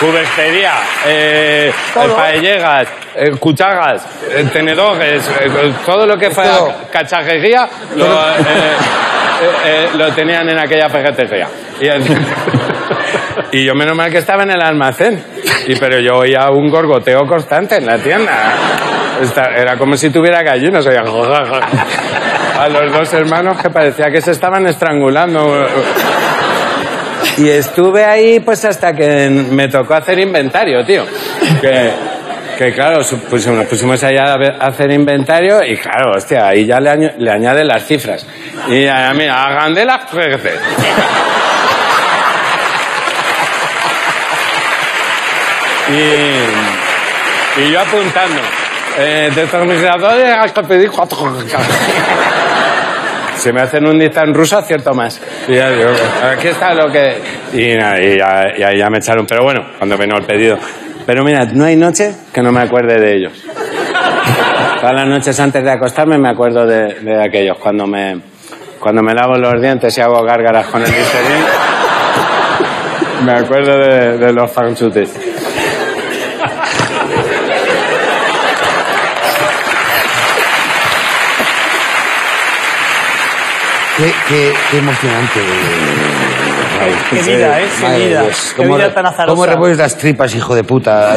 cubertería, 0.00 0.72
eh, 1.06 1.72
Todo. 1.92 2.16
paellegas, 2.16 2.88
eh, 3.16 3.30
cucharas, 3.38 4.04
eh, 4.30 4.44
tenedores, 4.52 5.22
eh, 5.40 5.72
todo 5.86 6.06
lo 6.06 6.16
que 6.18 6.30
Todo. 6.30 6.34
fuera 6.34 6.76
cacharrería 6.92 7.68
lo, 7.96 8.04
eh, 8.06 8.08
eh, 8.38 9.46
eh, 9.66 9.88
lo 9.96 10.12
tenían 10.12 10.48
en 10.48 10.58
aquella 10.58 10.88
ferretería. 10.88 11.48
Y, 11.80 11.88
y 13.58 13.64
yo 13.64 13.74
menos 13.74 13.96
mal 13.96 14.10
que 14.10 14.18
estaba 14.18 14.42
en 14.42 14.50
el 14.52 14.60
almacén. 14.62 15.24
Y, 15.66 15.76
pero 15.76 15.98
yo 16.00 16.16
oía 16.18 16.50
un 16.50 16.68
gorgoteo 16.70 17.26
constante 17.26 17.76
en 17.76 17.86
la 17.86 17.98
tienda. 17.98 18.32
Esta- 19.22 19.54
Era 19.56 19.76
como 19.76 19.96
si 19.96 20.10
tuviera 20.10 20.42
gallinas. 20.42 20.86
Oía 20.86 21.00
a 22.60 22.68
los 22.68 22.92
dos 22.92 23.12
hermanos 23.14 23.60
que 23.60 23.70
parecía 23.70 24.10
que 24.10 24.20
se 24.20 24.32
estaban 24.32 24.66
estrangulando. 24.66 25.66
Y 27.38 27.48
estuve 27.48 28.04
ahí 28.04 28.40
pues 28.40 28.64
hasta 28.64 28.92
que 28.94 29.28
me 29.28 29.68
tocó 29.68 29.94
hacer 29.94 30.18
inventario, 30.18 30.84
tío. 30.84 31.04
Que, 32.56 32.72
claro, 32.72 33.00
pues, 33.28 33.46
nos 33.48 33.66
pusimos 33.66 34.00
allá 34.04 34.34
a 34.34 34.36
a 34.36 34.66
hacer 34.68 34.92
inventario 34.92 35.60
y 35.64 35.76
claro, 35.76 36.12
hostia, 36.16 36.46
ahí 36.46 36.64
ya 36.66 36.78
le, 36.78 36.90
añ- 36.90 37.14
le 37.18 37.30
añaden 37.30 37.66
las 37.66 37.84
cifras. 37.84 38.24
Y 38.68 38.84
ya, 38.84 39.12
mira, 39.14 39.44
hagan 39.44 39.74
de 39.74 39.84
las 39.84 40.08
fuertes. 40.08 40.60
Y, 47.56 47.70
yo 47.72 47.80
apuntando. 47.80 48.40
Eh, 48.98 49.30
determinadores 49.34 50.36
hasta 50.38 50.62
pedir 50.62 50.90
cuatro. 50.90 51.18
Si 53.36 53.52
me 53.52 53.62
hacen 53.62 53.86
un 53.86 53.98
dictado 53.98 54.26
en 54.26 54.34
ruso, 54.34 54.58
acierto 54.58 54.92
más. 54.94 55.20
Y 55.48 55.54
ya 55.54 55.70
digo, 55.70 55.90
aquí 56.32 56.48
está 56.48 56.74
lo 56.74 56.90
que... 56.90 57.18
Y, 57.52 57.76
nada, 57.76 58.00
y, 58.00 58.18
ya, 58.18 58.72
ya 58.74 58.88
me 58.90 58.98
echaron. 58.98 59.26
Pero 59.26 59.44
bueno, 59.44 59.60
cuando 59.78 59.96
vino 59.96 60.16
el 60.16 60.24
pedido. 60.24 60.58
Pero 61.06 61.22
mira, 61.24 61.44
no 61.52 61.64
hay 61.64 61.76
noche 61.76 62.12
que 62.32 62.42
no 62.42 62.50
me 62.50 62.62
acuerde 62.62 62.98
de 62.98 63.16
ellos. 63.16 63.44
Todas 64.80 64.94
las 64.94 65.08
noches 65.08 65.38
antes 65.40 65.62
de 65.62 65.70
acostarme 65.70 66.18
me 66.18 66.30
acuerdo 66.30 66.66
de, 66.66 66.94
de 67.00 67.22
aquellos. 67.22 67.58
Cuando 67.58 67.86
me, 67.86 68.20
cuando 68.80 69.02
me 69.02 69.14
lavo 69.14 69.36
los 69.36 69.60
dientes 69.60 69.96
y 69.96 70.00
hago 70.00 70.22
gárgaras 70.22 70.66
con 70.66 70.82
el 70.82 70.90
Listerine, 70.90 71.44
me 73.24 73.32
acuerdo 73.32 73.78
de, 73.78 74.18
de 74.18 74.32
los 74.32 74.50
fanchutes. 74.50 75.33
Qué, 83.96 84.12
qué, 84.28 84.52
qué 84.70 84.78
emocionante. 84.78 85.40
Qué 87.10 87.22
vida, 87.22 87.60
¿eh? 87.60 87.64
Qué 87.80 88.06
vida. 88.06 88.22
Dios. 88.22 88.52
Qué 88.56 88.62
¿Cómo, 88.64 88.76
vida 88.76 88.92
tan 88.92 89.06
azarosa. 89.06 89.32
¿Cómo 89.34 89.46
remueves 89.46 89.78
las 89.78 89.96
tripas, 89.96 90.34
hijo 90.34 90.54
de 90.54 90.64
puta? 90.64 91.16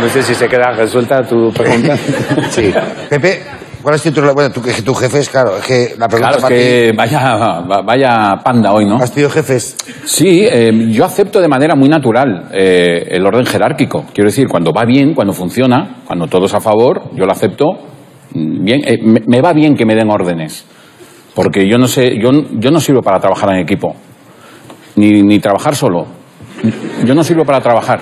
No 0.00 0.08
sé 0.08 0.22
si 0.22 0.34
se 0.34 0.48
queda 0.48 0.72
resuelta 0.72 1.22
tu 1.22 1.52
pregunta. 1.52 1.96
Sí. 2.50 2.72
Pepe, 3.10 3.42
¿cuál 3.82 3.96
es 3.96 4.02
tu 4.02 4.08
título? 4.08 4.32
Bueno, 4.34 4.50
tú, 4.50 4.62
que 4.62 4.72
tu 4.82 4.94
jefe 4.94 5.18
es, 5.18 5.28
claro, 5.28 5.58
es 5.58 5.64
que 5.66 5.94
la 5.98 6.08
pregunta 6.08 6.16
Claro, 6.18 6.36
es 6.36 6.42
para 6.42 6.54
que 6.54 6.92
vaya, 6.96 7.36
va- 7.36 7.82
vaya 7.82 8.36
panda 8.42 8.72
hoy, 8.72 8.86
¿no? 8.86 8.96
ti... 8.96 9.02
¿Has 9.02 9.12
tenido 9.12 9.30
jefes? 9.30 9.76
Sí, 10.06 10.46
eh, 10.50 10.72
yo 10.90 11.04
acepto 11.04 11.40
de 11.40 11.48
manera 11.48 11.74
muy 11.74 11.88
natural 11.90 12.48
eh, 12.52 13.04
el 13.10 13.24
orden 13.26 13.44
jerárquico. 13.44 14.06
Quiero 14.14 14.30
decir, 14.30 14.48
cuando 14.48 14.72
va 14.72 14.84
bien, 14.86 15.14
cuando 15.14 15.32
funciona, 15.34 15.96
cuando 16.06 16.26
todo 16.26 16.46
es 16.46 16.54
a 16.54 16.60
favor, 16.60 17.10
yo 17.14 17.26
lo 17.26 17.32
acepto. 17.32 17.66
mm, 18.32 18.64
Bien, 18.64 18.80
eh, 18.86 18.98
me, 19.02 19.20
me 19.26 19.40
va 19.42 19.52
bien 19.52 19.76
que 19.76 19.84
me 19.84 19.94
den 19.94 20.10
órdenes. 20.10 20.64
Porque 21.34 21.68
yo 21.68 21.78
no 21.78 21.88
sé, 21.88 22.18
yo, 22.20 22.30
yo 22.52 22.70
no 22.70 22.80
sirvo 22.80 23.02
para 23.02 23.18
trabajar 23.18 23.54
en 23.54 23.60
equipo. 23.60 23.94
Ni, 24.96 25.22
ni 25.22 25.40
trabajar 25.40 25.74
solo. 25.74 26.06
Yo 27.04 27.14
no 27.14 27.24
sirvo 27.24 27.44
para 27.44 27.60
trabajar. 27.60 28.00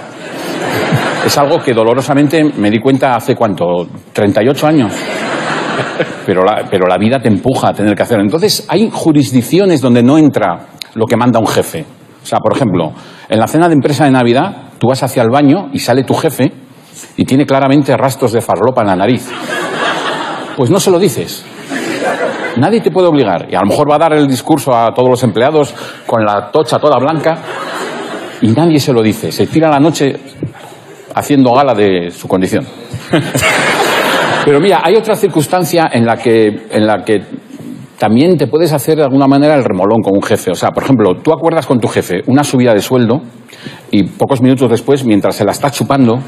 Es 1.24 1.38
algo 1.38 1.58
que 1.58 1.72
dolorosamente 1.72 2.44
me 2.44 2.70
di 2.70 2.78
cuenta 2.78 3.16
hace 3.16 3.34
cuánto, 3.34 3.86
38 4.12 4.66
años. 4.66 4.92
Pero 6.26 6.44
la, 6.44 6.66
pero 6.70 6.86
la 6.86 6.98
vida 6.98 7.18
te 7.20 7.28
empuja 7.28 7.70
a 7.70 7.72
tener 7.72 7.94
que 7.96 8.02
hacerlo. 8.02 8.22
Entonces, 8.22 8.66
hay 8.68 8.90
jurisdicciones 8.92 9.80
donde 9.80 10.02
no 10.02 10.18
entra 10.18 10.66
lo 10.94 11.06
que 11.06 11.16
manda 11.16 11.40
un 11.40 11.46
jefe. 11.46 11.84
O 12.22 12.26
sea, 12.26 12.38
por 12.38 12.54
ejemplo, 12.54 12.92
en 13.28 13.38
la 13.38 13.46
cena 13.48 13.68
de 13.68 13.74
empresa 13.74 14.04
de 14.04 14.10
Navidad, 14.10 14.70
tú 14.78 14.88
vas 14.88 15.02
hacia 15.02 15.22
el 15.22 15.30
baño 15.30 15.70
y 15.72 15.78
sale 15.78 16.04
tu 16.04 16.14
jefe 16.14 16.52
y 17.16 17.24
tiene 17.24 17.46
claramente 17.46 17.96
rastros 17.96 18.32
de 18.32 18.40
farlopa 18.40 18.82
en 18.82 18.88
la 18.88 18.96
nariz. 18.96 19.28
Pues 20.56 20.70
no 20.70 20.78
se 20.78 20.90
lo 20.90 20.98
dices. 20.98 21.44
Nadie 22.56 22.80
te 22.80 22.90
puede 22.90 23.08
obligar. 23.08 23.46
Y 23.50 23.54
a 23.54 23.60
lo 23.60 23.66
mejor 23.66 23.90
va 23.90 23.96
a 23.96 23.98
dar 23.98 24.12
el 24.14 24.26
discurso 24.26 24.74
a 24.74 24.92
todos 24.94 25.08
los 25.08 25.22
empleados 25.22 25.74
con 26.06 26.24
la 26.24 26.50
tocha 26.50 26.78
toda 26.78 26.98
blanca 26.98 27.38
y 28.42 28.48
nadie 28.48 28.78
se 28.78 28.92
lo 28.92 29.02
dice. 29.02 29.32
Se 29.32 29.46
tira 29.46 29.68
la 29.68 29.78
noche 29.78 30.14
haciendo 31.14 31.52
gala 31.52 31.74
de 31.74 32.10
su 32.10 32.28
condición. 32.28 32.66
Pero 34.44 34.60
mira, 34.60 34.80
hay 34.84 34.96
otra 34.96 35.14
circunstancia 35.14 35.88
en 35.92 36.04
la 36.04 36.16
que, 36.16 36.66
en 36.70 36.86
la 36.86 37.04
que 37.04 37.22
también 37.98 38.36
te 38.36 38.48
puedes 38.48 38.72
hacer 38.72 38.96
de 38.96 39.04
alguna 39.04 39.28
manera 39.28 39.54
el 39.54 39.64
remolón 39.64 40.02
con 40.02 40.16
un 40.16 40.22
jefe. 40.22 40.50
O 40.50 40.56
sea, 40.56 40.70
por 40.70 40.82
ejemplo, 40.82 41.14
tú 41.22 41.32
acuerdas 41.32 41.66
con 41.66 41.78
tu 41.78 41.86
jefe 41.86 42.22
una 42.26 42.42
subida 42.42 42.74
de 42.74 42.80
sueldo 42.80 43.22
y 43.92 44.02
pocos 44.04 44.42
minutos 44.42 44.68
después, 44.68 45.04
mientras 45.04 45.36
se 45.36 45.44
la 45.44 45.52
está 45.52 45.70
chupando, 45.70 46.18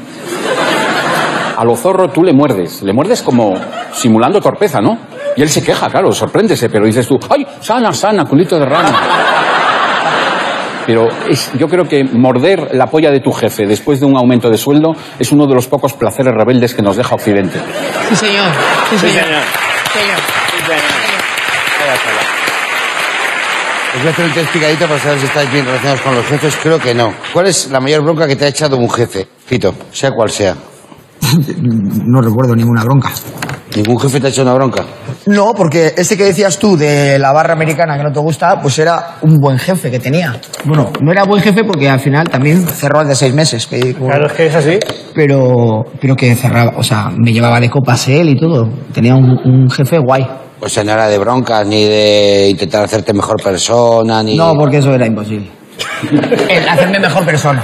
a 1.57 1.65
lo 1.65 1.75
zorro 1.75 2.07
tú 2.09 2.23
le 2.23 2.31
muerdes. 2.31 2.81
Le 2.81 2.93
muerdes 2.93 3.21
como 3.21 3.55
simulando 3.91 4.39
torpeza, 4.39 4.79
¿no? 4.79 4.97
Y 5.35 5.41
él 5.41 5.49
se 5.49 5.61
queja, 5.63 5.89
claro, 5.89 6.11
sorpréndese, 6.11 6.69
pero 6.69 6.85
dices 6.85 7.07
tú, 7.07 7.17
¡ay, 7.29 7.45
sana, 7.61 7.91
sana, 7.91 8.23
culito 8.25 8.57
de 8.57 8.65
rana! 8.65 8.91
Pero 10.85 11.07
es- 11.27 11.51
yo 11.57 11.67
creo 11.67 11.85
que 11.85 12.03
morder 12.03 12.69
la 12.73 12.85
polla 12.85 13.09
de 13.11 13.19
tu 13.19 13.31
jefe 13.31 13.65
después 13.65 13.99
de 13.99 14.05
un 14.05 14.15
aumento 14.15 14.49
de 14.49 14.57
sueldo 14.57 14.93
es 15.17 15.31
uno 15.31 15.47
de 15.47 15.55
los 15.55 15.67
pocos 15.67 15.93
placeres 15.93 16.31
rebeldes 16.33 16.73
que 16.75 16.81
nos 16.83 16.95
deja 16.95 17.15
Occidente. 17.15 17.59
Sí, 18.09 18.15
señor. 18.15 18.51
Sí, 18.91 18.97
señor. 18.99 19.23
Señor. 19.23 20.19
Os 23.95 23.99
voy 24.01 24.07
a 24.09 24.11
hacer 24.11 24.25
un 24.25 24.31
test 24.33 24.49
picadito 24.51 24.87
para 24.87 24.99
saber 24.99 25.19
si 25.19 25.25
estáis 25.25 25.51
bien 25.51 25.65
relacionados 25.65 26.01
con 26.01 26.15
los 26.15 26.25
jefes. 26.25 26.55
Creo 26.61 26.79
que 26.79 26.93
no. 26.93 27.13
¿Cuál 27.33 27.47
es 27.47 27.69
la 27.71 27.79
mayor 27.79 28.01
bronca 28.03 28.27
que 28.27 28.35
te 28.35 28.45
ha 28.45 28.49
echado 28.49 28.77
un 28.77 28.89
jefe? 28.89 29.27
Fito, 29.45 29.73
sea 29.91 30.11
cual 30.11 30.29
sea. 30.29 30.55
No 32.05 32.21
recuerdo 32.21 32.55
ninguna 32.55 32.83
bronca. 32.83 33.11
¿Ningún 33.75 33.99
jefe 33.99 34.21
te 34.21 34.27
ha 34.27 34.29
hecho 34.29 34.43
una 34.43 34.53
bronca? 34.53 34.83
No, 35.25 35.53
porque 35.53 35.93
este 35.97 36.15
que 36.15 36.23
decías 36.25 36.57
tú 36.57 36.77
de 36.77 37.19
la 37.19 37.33
barra 37.33 37.53
americana 37.53 37.97
que 37.97 38.03
no 38.03 38.11
te 38.11 38.19
gusta, 38.19 38.61
pues 38.61 38.77
era 38.79 39.17
un 39.21 39.37
buen 39.39 39.57
jefe 39.57 39.91
que 39.91 39.99
tenía. 39.99 40.39
Bueno, 40.63 40.91
no 41.01 41.11
era 41.11 41.23
buen 41.25 41.41
jefe 41.41 41.63
porque 41.65 41.89
al 41.89 41.99
final 41.99 42.29
también 42.29 42.65
cerró 42.67 42.99
al 42.99 43.07
de 43.07 43.15
seis 43.15 43.33
meses. 43.33 43.67
que- 43.67 43.93
Claro, 43.95 44.27
es 44.27 44.33
que 44.33 44.45
es 44.47 44.55
así. 44.55 44.79
pero, 45.13 45.83
pero 45.99 46.15
que 46.15 46.35
cerraba, 46.35 46.73
o 46.77 46.83
sea, 46.83 47.09
me 47.09 47.33
llevaba 47.33 47.59
de 47.59 47.69
copas 47.69 48.07
él 48.07 48.29
y 48.29 48.39
todo. 48.39 48.69
Tenía 48.93 49.15
un, 49.15 49.31
un 49.43 49.69
jefe 49.69 49.97
guay. 49.97 50.25
O 50.61 50.69
sea, 50.69 50.83
no 50.85 50.93
era 50.93 51.07
de 51.07 51.17
broncas, 51.17 51.67
ni 51.67 51.83
de 51.83 52.47
intentar 52.51 52.83
hacerte 52.85 53.13
mejor 53.13 53.41
persona, 53.43 54.23
ni... 54.23 54.37
No, 54.37 54.53
porque 54.57 54.77
eso 54.77 54.93
era 54.93 55.05
imposible. 55.05 55.49
El 56.49 56.69
hacerme 56.69 56.99
mejor 56.99 57.25
persona. 57.25 57.63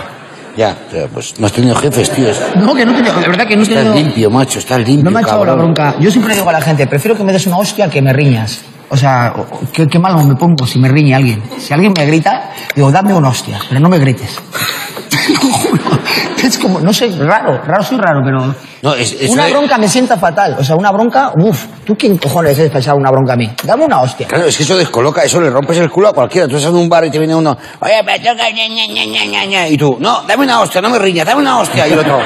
Ya, 0.57 0.75
pero 0.91 1.07
pues 1.07 1.39
no 1.39 1.47
has 1.47 1.53
tenido 1.53 1.75
jefes, 1.75 2.09
tío. 2.11 2.27
No, 2.55 2.73
que 2.75 2.85
no 2.85 2.93
tenía, 2.93 3.13
de 3.13 3.27
verdad 3.27 3.47
que 3.47 3.55
no 3.55 3.61
he 3.61 3.65
Estás 3.65 3.83
tenido... 3.83 3.95
limpio, 3.95 4.29
macho, 4.29 4.59
estás 4.59 4.79
limpio, 4.79 5.03
No 5.05 5.11
me 5.11 5.19
ha 5.19 5.21
echado 5.21 5.45
la 5.45 5.53
bronca. 5.53 5.95
Yo 5.99 6.11
siempre 6.11 6.29
le 6.33 6.39
digo 6.39 6.49
a 6.49 6.53
la 6.53 6.61
gente, 6.61 6.87
prefiero 6.87 7.17
que 7.17 7.23
me 7.23 7.31
des 7.31 7.47
una 7.47 7.57
hostia 7.57 7.89
que 7.89 8.01
me 8.01 8.11
riñas. 8.11 8.61
O 8.89 8.97
sea, 8.97 9.33
qué, 9.71 9.87
qué 9.87 9.99
malo 9.99 10.21
me 10.23 10.35
pongo 10.35 10.67
si 10.67 10.77
me 10.77 10.89
riñe 10.89 11.15
alguien. 11.15 11.41
Si 11.57 11.73
alguien 11.73 11.93
me 11.95 12.05
grita, 12.05 12.51
digo, 12.75 12.91
dame 12.91 13.13
una 13.13 13.29
hostia, 13.29 13.59
pero 13.69 13.79
no 13.79 13.87
me 13.87 13.97
grites. 13.99 14.37
Te 15.09 15.33
lo 15.33 15.39
juro. 15.39 16.00
es 16.43 16.57
como, 16.57 16.79
no 16.79 16.91
sé, 16.93 17.09
raro, 17.19 17.61
raro 17.65 17.83
soy 17.83 17.97
raro, 17.97 18.21
pero... 18.23 18.53
No, 18.83 18.95
es- 18.95 19.13
es 19.19 19.29
una 19.29 19.47
bronca 19.47 19.77
me 19.77 19.87
sienta 19.87 20.17
fatal. 20.17 20.55
O 20.59 20.63
sea, 20.63 20.75
una 20.75 20.91
bronca, 20.91 21.31
uff, 21.37 21.65
¿tú 21.85 21.95
quién 21.95 22.17
cojones 22.17 22.57
es 22.57 22.69
pensar 22.71 22.95
una 22.95 23.11
bronca 23.11 23.33
a 23.33 23.35
mí? 23.35 23.47
Dame 23.63 23.85
una 23.85 24.01
hostia. 24.01 24.27
Claro, 24.27 24.45
es 24.45 24.57
que 24.57 24.63
eso 24.63 24.75
descoloca, 24.75 25.23
eso 25.23 25.39
le 25.39 25.51
rompes 25.51 25.77
el 25.77 25.89
culo 25.91 26.07
a 26.09 26.13
cualquiera. 26.13 26.47
Tú 26.47 26.55
estás 26.57 26.71
en 26.71 26.77
un 26.77 26.89
bar 26.89 27.05
y 27.05 27.11
te 27.11 27.19
viene 27.19 27.35
uno, 27.35 27.55
oye, 27.79 28.01
me 28.03 28.17
toca, 28.19 28.49
ña, 28.49 28.67
ña, 28.67 28.87
ña, 28.87 29.05
ña, 29.05 29.25
ña, 29.25 29.45
ña", 29.45 29.67
y 29.67 29.77
tú, 29.77 29.97
no, 29.99 30.23
dame 30.27 30.45
una 30.45 30.61
hostia, 30.61 30.81
no 30.81 30.89
me 30.89 30.97
riñas, 30.97 31.27
dame 31.27 31.41
una 31.41 31.59
hostia. 31.59 31.87
Y 31.87 31.93
el 31.93 31.99
otro, 31.99 32.19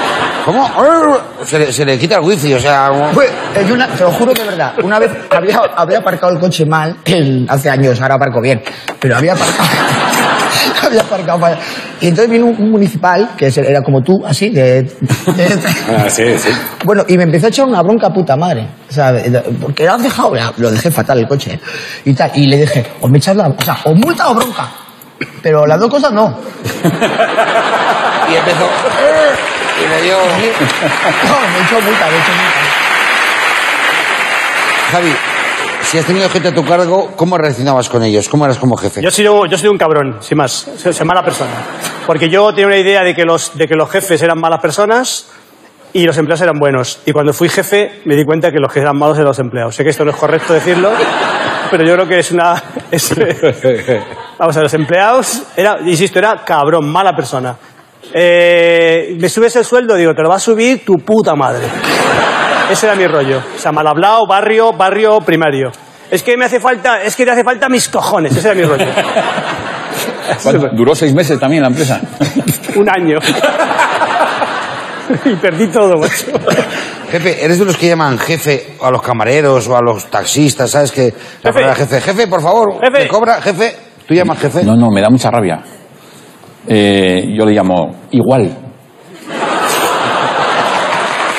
¿cómo? 0.46 0.70
Se 1.44 1.60
le, 1.60 1.74
se 1.74 1.84
le 1.84 2.00
quita 2.00 2.16
el 2.16 2.22
wifi, 2.22 2.54
o 2.54 2.60
sea... 2.60 2.88
como- 2.88 3.10
Pues, 3.12 3.30
eh, 3.56 3.70
una- 3.74 3.88
te 3.90 4.04
lo 4.04 4.12
juro 4.14 4.34
de 4.34 4.44
verdad. 4.44 4.74
Una 4.82 4.98
vez 4.98 5.12
había, 5.32 5.60
había 5.76 5.98
aparcado 5.98 6.32
el 6.32 6.40
coche 6.40 6.66
mal, 6.66 6.96
hace 7.50 7.70
años, 7.70 8.02
ahora 8.02 8.16
aparco 8.16 8.40
bien, 8.42 8.64
pero 9.00 9.18
había 9.18 9.34
aparcado. 9.34 9.68
había 10.84 11.02
aparcado 11.02 11.38
mal. 11.40 11.58
Y 12.02 12.08
entonces 12.08 12.30
vino 12.32 12.46
un, 12.46 12.56
un 12.62 12.72
municipal, 12.72 13.32
que 13.38 13.48
era 13.56 13.82
como 13.82 14.02
tú, 14.02 14.24
así, 14.26 14.50
de. 14.50 14.84
de- 14.84 15.60
Ah, 15.98 16.10
sí, 16.10 16.24
sí. 16.38 16.50
bueno, 16.84 17.04
y 17.08 17.18
me 17.18 17.24
empezó 17.24 17.46
a 17.48 17.50
echar 17.50 17.66
una 17.68 17.82
bronca 17.82 18.10
puta 18.10 18.36
madre. 18.36 18.68
O 18.90 18.94
sea, 18.94 19.12
de- 19.12 19.40
porque 19.62 19.86
lo 19.86 19.94
has 19.94 20.04
dejado, 20.04 20.34
lo 20.58 20.72
dejé 20.72 20.92
fatal 20.92 21.20
el 21.20 21.28
coche. 21.28 21.60
Y 22.06 22.14
tal. 22.14 22.32
Y 22.36 22.48
le 22.48 22.58
dije, 22.58 22.86
o 23.02 23.08
me 23.08 23.18
echas 23.18 23.36
la. 23.36 23.48
O 23.48 23.62
sea, 23.62 23.78
o 23.86 23.94
multa 23.96 24.30
o 24.30 24.36
bronca. 24.36 24.70
Pero 25.42 25.66
las 25.66 25.80
dos 25.80 25.90
cosas 25.90 26.12
no. 26.12 26.38
Y 26.84 28.36
empezó... 28.36 28.70
Y 29.76 29.88
le 29.90 30.02
dio... 30.04 30.16
No, 30.18 30.24
me 30.24 31.66
echó 31.66 31.82
multa, 31.82 32.06
me 32.06 32.18
echó 32.18 32.32
multa. 32.32 32.62
Javi, 34.92 35.14
si 35.92 35.98
has 35.98 36.06
tenido 36.06 36.28
gente 36.30 36.50
a 36.50 36.54
tu 36.54 36.64
cargo, 36.66 37.12
¿cómo 37.16 37.38
reaccionabas 37.38 37.90
con 37.90 38.04
ellos? 38.04 38.28
¿Cómo 38.30 38.46
eras 38.46 38.58
como 38.58 38.76
jefe? 38.78 39.02
Yo 39.02 39.10
he 39.10 39.12
sido, 39.12 39.46
yo 39.46 39.56
he 39.56 39.60
sido 39.60 39.72
un 39.72 39.78
cabrón, 39.78 40.18
sin 40.22 40.38
más. 40.38 40.68
Soy, 40.78 40.94
soy 40.94 41.06
mala 41.06 41.24
persona. 41.24 41.52
Porque 42.06 42.30
yo 42.30 42.50
tenía 42.52 42.68
una 42.68 42.78
idea 42.78 43.04
de 43.04 43.14
que, 43.16 43.24
los, 43.24 43.56
de 43.58 43.68
que 43.68 43.76
los 43.76 43.90
jefes 43.90 44.22
eran 44.22 44.40
malas 44.40 44.60
personas 44.62 45.28
y 45.94 46.04
los 46.06 46.18
empleados 46.18 46.42
eran 46.42 46.60
buenos. 46.60 47.00
Y 47.06 47.12
cuando 47.14 47.34
fui 47.34 47.50
jefe 47.50 48.02
me 48.06 48.16
di 48.16 48.26
cuenta 48.26 48.52
que 48.52 48.60
los 48.60 48.72
que 48.72 48.80
eran 48.82 48.98
malos 48.98 49.18
eran 49.18 49.28
los 49.28 49.40
empleados. 49.40 49.76
Sé 49.76 49.84
que 49.84 49.90
esto 49.92 50.04
no 50.04 50.12
es 50.12 50.18
correcto 50.18 50.54
decirlo, 50.54 50.92
pero 51.72 51.86
yo 51.86 51.94
creo 51.94 52.08
que 52.08 52.20
es 52.20 52.32
una... 52.32 52.62
es- 52.92 53.16
vamos 54.38 54.56
a 54.56 54.60
ver, 54.60 54.64
los 54.64 54.74
empleados, 54.74 55.44
era, 55.56 55.78
insisto, 55.86 56.20
era 56.20 56.44
cabrón, 56.46 56.92
mala 56.92 57.14
persona. 57.16 57.56
Eh, 58.14 59.16
me 59.20 59.30
subes 59.30 59.56
el 59.56 59.66
sueldo, 59.66 59.96
digo, 59.96 60.14
te 60.14 60.22
lo 60.22 60.30
va 60.30 60.36
a 60.36 60.40
subir 60.40 60.86
tu 60.86 60.94
puta 60.98 61.36
madre. 61.36 61.66
Ese 62.72 62.88
era 62.88 62.96
mi 62.96 63.08
rollo. 63.08 63.42
O 63.56 63.60
sea, 63.60 63.72
mal 63.72 63.88
hablado, 63.88 64.26
barrio, 64.28 64.72
barrio 64.74 65.20
primario. 65.22 65.72
Es 66.10 66.24
que 66.24 66.38
me 66.38 66.46
hace 66.46 66.60
falta, 66.60 67.02
es 67.02 67.16
que 67.16 67.26
te 67.26 67.32
hace 67.32 67.44
falta 67.44 67.70
mis 67.70 67.88
cojones. 67.90 68.36
Ese 68.36 68.48
era 68.52 68.56
mi 68.56 68.64
rollo. 68.64 68.86
Duró 70.74 70.96
seis 70.96 71.14
meses 71.14 71.40
también 71.40 71.62
la 71.62 71.70
empresa. 71.70 72.00
Un 72.76 72.90
año. 72.90 73.18
y 75.26 75.36
perdí 75.36 75.68
todo, 75.68 75.98
macho. 75.98 76.26
Jefe, 77.12 77.46
¿eres 77.46 77.60
de 77.60 77.66
los 77.66 77.78
que 77.78 77.88
llaman 77.88 78.18
jefe 78.18 78.76
a 78.82 78.90
los 78.92 79.02
camareros 79.02 79.68
o 79.68 79.78
a 79.78 79.82
los 79.82 80.06
taxistas, 80.10 80.72
sabes? 80.72 80.92
Que 80.92 81.14
la 81.44 81.52
Jefe. 81.52 81.54
palabra 81.54 81.76
jefe, 81.76 82.02
jefe, 82.02 82.28
por 82.28 82.42
favor, 82.42 82.80
Jefe. 82.82 83.04
¿me 83.04 83.08
cobra? 83.08 83.40
Jefe, 83.42 83.76
¿tú 84.08 84.14
llamas 84.16 84.40
jefe? 84.40 84.64
No, 84.64 84.76
no, 84.76 84.90
me 84.90 85.02
da 85.02 85.10
mucha 85.10 85.30
rabia. 85.30 85.62
Eh, 86.68 87.28
yo 87.38 87.46
le 87.46 87.54
llamo 87.54 87.96
igual. 88.12 88.58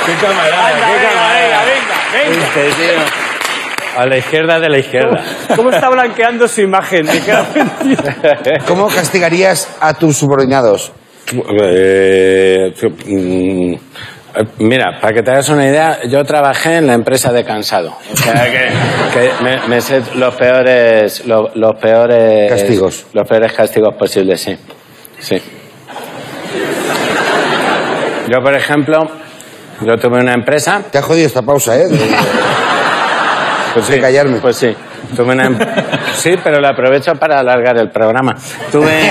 Qué 0.07 0.13
camarada, 0.25 0.73
Venga, 0.73 0.93
venga, 0.93 1.09
venga. 2.17 2.47
Este. 2.47 2.97
A 3.97 4.07
la 4.07 4.19
izquierda 4.19 4.61
de 4.61 4.69
la 4.69 4.79
izquierda. 4.79 5.25
¿Cómo 5.55 5.71
está 5.71 5.89
blanqueando 5.89 6.47
su 6.47 6.61
imagen? 6.61 7.07
¿Cómo 8.67 8.89
castigarías 8.89 9.75
a 9.81 9.95
tus 9.95 10.19
subordinados? 10.19 10.93
Eh, 11.33 12.75
mm, 13.07 13.73
eh, 13.73 13.79
Mira, 14.59 15.01
para 15.01 15.15
que 15.15 15.23
te 15.23 15.31
hagas 15.31 15.49
una 15.49 15.67
idea, 15.67 16.01
yo 16.09 16.23
trabajé 16.25 16.77
en 16.77 16.87
la 16.87 16.93
empresa 16.93 17.33
de 17.33 17.43
cansado. 17.43 17.97
O 18.13 18.17
sea 18.17 18.45
que, 18.45 18.69
que 19.15 19.31
me, 19.43 19.67
me 19.67 19.81
sé 19.81 20.03
los 20.15 20.35
peores, 20.35 21.25
los, 21.27 21.57
los 21.57 21.75
peores 21.81 22.51
Castigos. 22.51 23.07
Los 23.15 23.27
peores 23.27 23.53
castigos 23.55 23.95
posibles, 23.95 24.41
sí. 24.43 24.57
Sí. 25.21 25.41
Yo, 28.29 28.43
por 28.43 28.55
ejemplo, 28.55 29.09
yo 29.83 29.97
tuve 29.99 30.21
una 30.21 30.35
empresa. 30.35 30.83
Te 30.91 30.99
ha 30.99 31.03
jodido 31.03 31.27
esta 31.27 31.43
pausa, 31.43 31.77
¿eh? 31.77 31.87
Pues 33.75 33.89
de 33.89 34.01
callarme. 34.03 34.39
Pues 34.39 34.57
sí. 34.57 34.75
tuve 35.17 35.33
una 35.35 35.47
em- 35.47 35.59
sí, 36.15 36.35
pero 36.43 36.61
lo 36.61 36.69
aprovecho 36.69 37.13
para 37.15 37.39
alargar 37.41 37.77
el 37.79 37.91
programa. 37.91 38.35
Tuve 38.73 39.11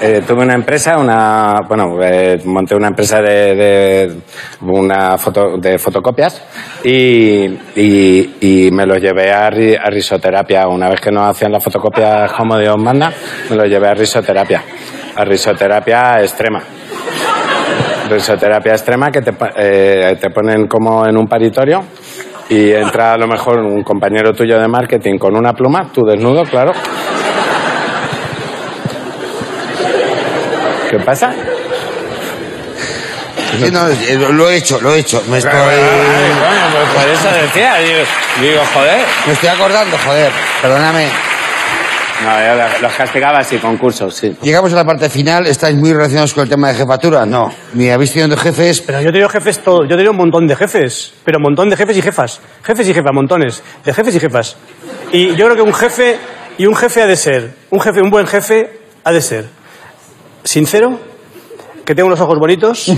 eh, 0.00 0.22
tuve 0.26 0.42
una 0.42 0.54
empresa, 0.54 0.96
una, 0.98 1.60
bueno, 1.68 1.96
eh, 2.02 2.40
monté 2.44 2.74
una 2.74 2.88
empresa 2.88 3.20
de, 3.20 3.54
de 3.54 4.16
una 4.62 5.18
foto, 5.18 5.56
de 5.58 5.78
fotocopias 5.78 6.40
y, 6.84 7.44
y, 7.76 8.36
y 8.40 8.70
me 8.70 8.86
lo 8.86 8.96
llevé 8.96 9.30
a, 9.32 9.50
ri- 9.50 9.78
a 9.78 9.90
risoterapia. 9.90 10.66
Una 10.68 10.88
vez 10.88 11.00
que 11.00 11.10
no 11.10 11.24
hacían 11.26 11.52
las 11.52 11.62
fotocopias 11.62 12.32
como 12.32 12.58
Dios 12.58 12.76
manda, 12.78 13.12
me 13.50 13.56
lo 13.56 13.64
llevé 13.66 13.88
a 13.88 13.94
risoterapia, 13.94 14.62
a 15.16 15.24
risoterapia 15.24 16.20
extrema. 16.22 16.62
Risoterapia 18.14 18.72
extrema 18.72 19.10
que 19.10 19.20
te, 19.22 19.32
eh, 19.56 20.16
te 20.20 20.30
ponen 20.30 20.66
como 20.66 21.06
en 21.06 21.16
un 21.16 21.26
paritorio 21.26 21.82
y 22.48 22.72
entra 22.72 23.14
a 23.14 23.16
lo 23.18 23.26
mejor 23.26 23.58
un 23.60 23.82
compañero 23.82 24.32
tuyo 24.32 24.58
de 24.60 24.68
marketing 24.68 25.18
con 25.18 25.36
una 25.36 25.52
pluma, 25.52 25.90
tú 25.92 26.02
desnudo, 26.04 26.44
claro. 26.44 26.72
¿Qué 30.90 30.98
pasa? 30.98 31.32
Sí, 33.58 33.70
no, 33.70 33.86
lo- 34.32 34.50
he 34.50 34.56
hecho, 34.56 34.78
lo 34.80 34.94
he 34.94 34.98
hecho. 35.00 35.22
Me 35.28 35.38
estoy, 35.38 35.52
coño, 35.52 35.70
pues 36.72 36.88
por 36.94 37.08
eso 37.12 37.28
decía, 37.42 37.74
digo, 37.76 37.98
digo, 38.40 38.62
joder. 38.74 39.00
me 39.26 39.32
estoy 39.34 39.48
acordando, 39.48 39.96
joder. 40.04 40.30
Perdóname. 40.60 41.31
No, 42.24 42.46
yo 42.46 42.54
los- 42.62 42.82
los 42.82 42.92
castigaba 42.92 43.38
así, 43.38 43.58
concursos, 43.58 44.14
sí. 44.14 44.36
Llegamos 44.42 44.72
a 44.72 44.76
la 44.76 44.84
parte 44.84 45.08
final. 45.10 45.46
¿Estáis 45.46 45.76
muy 45.76 45.92
relacionados 45.92 46.32
con 46.34 46.44
el 46.44 46.48
tema 46.50 46.68
de 46.68 46.74
jefatura? 46.74 47.26
No. 47.26 47.52
Ni 47.74 47.90
habéis 47.90 48.12
tenido 48.12 48.36
jefes. 48.36 48.80
Pero 48.80 49.00
yo 49.00 49.08
he 49.08 49.12
tenido 49.12 49.28
jefes 49.28 49.58
todo, 49.60 49.80
yo 49.84 49.94
he 49.94 49.96
tenido 49.96 50.12
un 50.12 50.18
montón 50.18 50.46
de 50.46 50.54
jefes, 50.56 51.14
pero 51.24 51.38
un 51.38 51.42
montón 51.42 51.68
de 51.70 51.76
jefes 51.76 51.96
y 51.96 52.02
jefas. 52.02 52.40
Jefes 52.62 52.88
y 52.88 52.94
jefas, 52.94 53.12
montones. 53.12 53.62
De 53.84 53.92
jefes 53.92 54.14
y 54.14 54.20
jefas. 54.20 54.56
Y 55.12 55.34
yo 55.36 55.46
creo 55.46 55.56
que 55.56 55.62
un 55.62 55.74
jefe, 55.74 56.18
y 56.58 56.66
un 56.66 56.74
jefe 56.76 57.02
ha 57.02 57.06
de 57.06 57.16
ser, 57.16 57.54
un 57.70 57.80
jefe, 57.80 58.00
un 58.00 58.10
buen 58.10 58.26
jefe 58.26 58.80
ha 59.04 59.12
de 59.12 59.20
ser 59.20 59.46
sincero, 60.44 60.98
que 61.84 61.94
tenga 61.94 62.06
unos 62.06 62.20
ojos 62.20 62.38
bonitos, 62.38 62.92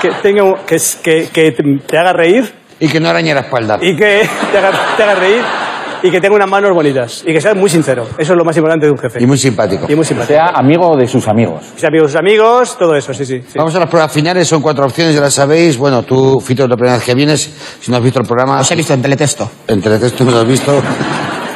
que 0.00 0.10
tenga 0.22 0.56
que, 0.66 0.78
que, 1.02 1.28
que 1.32 1.52
te, 1.52 1.62
te 1.86 1.98
haga 1.98 2.12
reír 2.14 2.52
Y 2.78 2.88
que 2.88 2.98
no 3.00 3.08
arañe 3.10 3.34
la 3.34 3.40
espalda. 3.42 3.78
y 3.80 3.94
que 3.96 4.28
te 4.50 4.58
haga, 4.58 4.70
te 4.96 5.02
haga 5.02 5.14
reír 5.16 5.42
y 6.02 6.10
que 6.10 6.20
tenga 6.20 6.34
unas 6.36 6.48
manos 6.48 6.72
bonitas 6.72 7.22
y 7.26 7.32
que 7.32 7.40
sea 7.40 7.54
muy 7.54 7.68
sincero. 7.70 8.06
Eso 8.18 8.32
es 8.32 8.38
lo 8.38 8.44
más 8.44 8.56
importante 8.56 8.86
de 8.86 8.92
un 8.92 8.98
jefe. 8.98 9.22
Y 9.22 9.26
muy 9.26 9.38
simpático. 9.38 9.86
Y 9.88 9.94
muy 9.94 10.04
simpático. 10.04 10.34
Sea 10.34 10.48
amigo 10.54 10.96
de 10.96 11.06
sus 11.06 11.26
amigos. 11.28 11.64
Sea 11.76 11.88
amigo 11.88 12.04
de 12.04 12.10
sus 12.10 12.18
amigos, 12.18 12.78
todo 12.78 12.94
eso, 12.94 13.12
sí, 13.14 13.24
sí. 13.24 13.42
sí. 13.46 13.58
Vamos 13.58 13.74
a 13.74 13.80
las 13.80 13.88
pruebas 13.88 14.12
finales. 14.12 14.48
Son 14.48 14.62
cuatro 14.62 14.84
opciones, 14.84 15.14
ya 15.14 15.20
las 15.20 15.34
sabéis. 15.34 15.76
Bueno, 15.76 16.02
tú, 16.02 16.40
Fito, 16.40 16.66
la 16.66 16.76
primera 16.76 16.96
vez 16.96 17.04
que 17.04 17.14
vienes. 17.14 17.50
Si 17.80 17.90
no 17.90 17.96
has 17.96 18.02
visto 18.02 18.20
el 18.20 18.26
programa... 18.26 18.60
Os 18.60 18.70
he 18.70 18.76
visto 18.76 18.94
en 18.94 19.02
teletexto. 19.02 19.50
En 19.66 19.80
teletexto 19.80 20.24
no 20.24 20.30
lo 20.30 20.38
has 20.38 20.46
visto. 20.46 20.82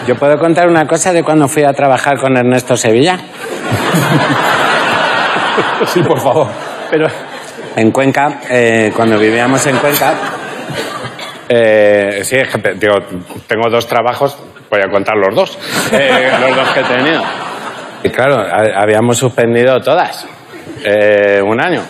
¿Yo 0.07 0.17
puedo 0.17 0.39
contar 0.39 0.69
una 0.69 0.87
cosa 0.87 1.13
de 1.13 1.23
cuando 1.23 1.49
fui 1.49 1.63
a 1.65 1.73
trabajar 1.73 2.19
con 2.21 2.37
Ernesto 2.37 2.77
Sevilla? 2.77 3.19
Sí, 5.87 6.03
por 6.03 6.21
favor. 6.21 6.49
Pero 6.91 7.07
En 7.77 7.91
Cuenca, 7.91 8.41
eh, 8.49 8.93
cuando 8.95 9.19
vivíamos 9.19 9.67
en 9.67 9.77
Cuenca, 9.79 10.15
eh, 11.49 12.21
sí, 12.25 12.37
es 12.37 12.49
que 12.49 12.59
te- 12.59 12.75
digo, 12.75 12.95
tengo 13.47 13.69
dos 13.71 13.87
trabajos, 13.87 14.37
voy 14.71 14.81
a 14.81 14.91
contar 14.91 15.17
los 15.17 15.35
dos, 15.35 15.59
eh, 15.93 16.31
los 16.41 16.57
dos 16.57 16.69
que 16.71 16.81
he 16.81 16.85
tenido. 16.85 17.23
Y 18.03 18.09
claro, 18.11 18.37
ha- 18.41 18.83
habíamos 18.83 19.17
suspendido 19.19 19.81
todas, 19.81 20.27
eh, 20.85 21.41
un 21.43 21.61
año, 21.61 21.83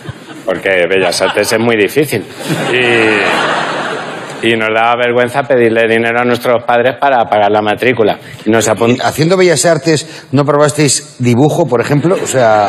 porque 0.44 0.86
Bellas 0.88 1.20
Artes 1.22 1.52
es 1.52 1.58
muy 1.58 1.76
difícil. 1.76 2.24
Y, 2.72 4.46
y 4.46 4.56
nos 4.56 4.68
daba 4.74 4.96
vergüenza 4.96 5.42
pedirle 5.42 5.88
dinero 5.88 6.20
a 6.20 6.24
nuestros 6.24 6.62
padres 6.64 6.96
para 7.00 7.24
pagar 7.24 7.50
la 7.50 7.62
matrícula. 7.62 8.18
Y 8.44 8.50
nos 8.50 8.68
apun- 8.68 9.00
Haciendo 9.02 9.36
Bellas 9.38 9.64
Artes, 9.64 10.26
¿no 10.32 10.44
probasteis 10.44 11.16
dibujo, 11.18 11.66
por 11.66 11.80
ejemplo? 11.80 12.16
O 12.22 12.26
sea, 12.26 12.68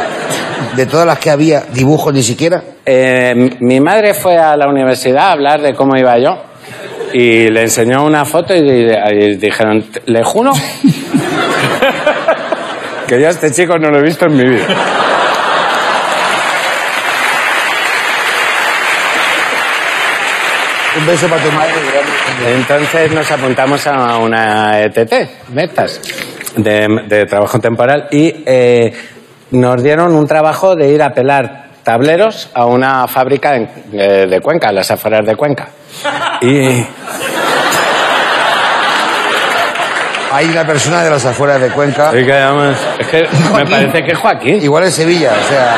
de 0.75 0.85
todas 0.85 1.05
las 1.05 1.19
que 1.19 1.29
había, 1.31 1.63
dibujo 1.73 2.11
ni 2.13 2.23
siquiera. 2.23 2.63
Eh, 2.85 3.33
mi 3.59 3.81
madre 3.81 4.13
fue 4.13 4.37
a 4.37 4.55
la 4.55 4.67
universidad 4.69 5.27
a 5.27 5.31
hablar 5.33 5.61
de 5.61 5.73
cómo 5.73 5.97
iba 5.97 6.17
yo 6.17 6.31
y 7.17 7.49
le 7.49 7.61
enseñó 7.61 8.03
una 8.03 8.25
foto 8.25 8.53
y, 8.53 8.59
y 8.59 9.37
dijeron, 9.37 9.85
¿le 10.05 10.21
juro? 10.21 10.51
que 13.07 13.21
yo 13.21 13.27
a 13.27 13.29
este 13.29 13.51
chico 13.51 13.77
no 13.77 13.89
lo 13.89 13.99
he 13.99 14.01
visto 14.01 14.25
en 14.25 14.35
mi 14.35 14.43
vida. 14.43 14.65
Un 20.99 21.05
beso 21.05 21.29
para 21.29 21.41
tu 21.41 21.51
madre. 21.53 21.71
Entonces 22.53 23.09
nos 23.13 23.31
apuntamos 23.31 23.87
a 23.87 24.17
una 24.17 24.81
ETT, 24.81 25.13
metas, 25.53 26.01
de, 26.57 26.85
de 27.07 27.25
trabajo 27.27 27.59
temporal, 27.59 28.09
y 28.11 28.43
eh, 28.45 28.91
nos 29.51 29.81
dieron 29.81 30.13
un 30.13 30.27
trabajo 30.27 30.75
de 30.75 30.89
ir 30.89 31.01
a 31.01 31.13
pelar 31.13 31.64
tableros 31.85 32.49
a 32.53 32.65
una 32.65 33.07
fábrica 33.07 33.55
en- 33.55 33.69
eh, 33.93 34.27
de 34.29 34.41
Cuenca, 34.41 34.73
las 34.73 34.91
afueras 34.91 35.25
de 35.25 35.35
Cuenca. 35.37 35.69
Y 36.41 36.83
Hay 40.31 40.49
una 40.49 40.65
persona 40.65 41.01
de 41.01 41.09
las 41.09 41.25
afueras 41.25 41.61
de 41.61 41.69
Cuenca. 41.69 42.11
Sí, 42.11 42.25
que 42.25 42.33
además- 42.33 42.77
es 42.99 43.07
que 43.07 43.21
me 43.55 43.65
parece 43.65 44.03
que 44.03 44.11
es 44.11 44.17
Joaquín. 44.17 44.61
Igual 44.61 44.83
en 44.85 44.91
Sevilla, 44.91 45.31
o 45.31 45.49
sea... 45.49 45.75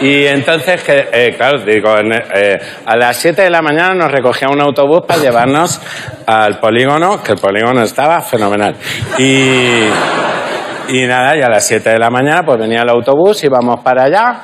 Y 0.00 0.26
entonces, 0.26 0.82
que, 0.82 1.08
eh, 1.12 1.34
claro, 1.36 1.58
digo, 1.64 1.94
eh, 2.34 2.58
a 2.86 2.96
las 2.96 3.16
7 3.18 3.42
de 3.42 3.50
la 3.50 3.60
mañana 3.62 3.94
nos 3.94 4.10
recogía 4.10 4.48
un 4.48 4.60
autobús 4.60 5.02
para 5.06 5.20
llevarnos 5.20 5.80
al 6.26 6.58
polígono, 6.58 7.22
que 7.22 7.32
el 7.32 7.38
polígono 7.38 7.82
estaba 7.82 8.20
fenomenal. 8.20 8.74
Y, 9.18 9.84
y 10.88 11.06
nada, 11.06 11.36
y 11.36 11.42
a 11.42 11.48
las 11.48 11.64
7 11.64 11.90
de 11.90 11.98
la 12.00 12.10
mañana 12.10 12.42
pues 12.44 12.58
venía 12.58 12.82
el 12.82 12.88
autobús, 12.88 13.44
íbamos 13.44 13.80
para 13.84 14.04
allá. 14.04 14.40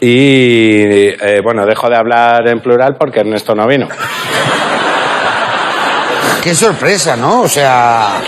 Y 0.00 1.08
eh, 1.08 1.40
bueno, 1.42 1.66
dejo 1.66 1.88
de 1.88 1.96
hablar 1.96 2.46
en 2.48 2.60
plural 2.60 2.94
porque 2.98 3.20
Ernesto 3.20 3.54
no 3.54 3.66
vino. 3.66 3.88
Qué 6.42 6.54
sorpresa, 6.54 7.16
¿no? 7.16 7.42
O 7.42 7.48
sea... 7.48 8.20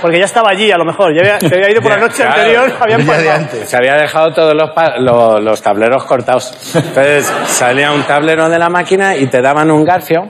Porque 0.00 0.18
ya 0.18 0.24
estaba 0.24 0.50
allí, 0.50 0.72
a 0.72 0.78
lo 0.78 0.86
mejor. 0.86 1.12
Ya 1.14 1.20
había, 1.20 1.38
se 1.40 1.54
había 1.54 1.70
ido 1.70 1.82
por 1.82 1.90
la 1.90 1.98
noche 1.98 2.22
Claro. 2.22 2.40
anterior, 2.40 2.72
habían 2.80 3.06
de 3.06 3.30
antes. 3.30 3.68
Se 3.68 3.76
había 3.76 3.94
dejado 3.96 4.32
todos 4.32 4.54
los, 4.54 4.70
pa- 4.70 4.96
lo- 4.98 5.38
los 5.40 5.60
tableros 5.60 6.04
cortados. 6.04 6.52
Entonces 6.74 7.30
salía 7.46 7.92
un 7.92 8.02
tablero 8.04 8.48
de 8.48 8.58
la 8.58 8.70
máquina 8.70 9.14
y 9.14 9.26
te 9.26 9.42
daban 9.42 9.70
un 9.70 9.84
garfio 9.84 10.22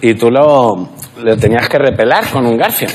y 0.00 0.14
tú 0.14 0.30
lo, 0.30 0.90
lo 1.18 1.36
tenías 1.36 1.68
que 1.68 1.78
repelar 1.78 2.28
con 2.30 2.46
un 2.46 2.56
garfio. 2.56 2.86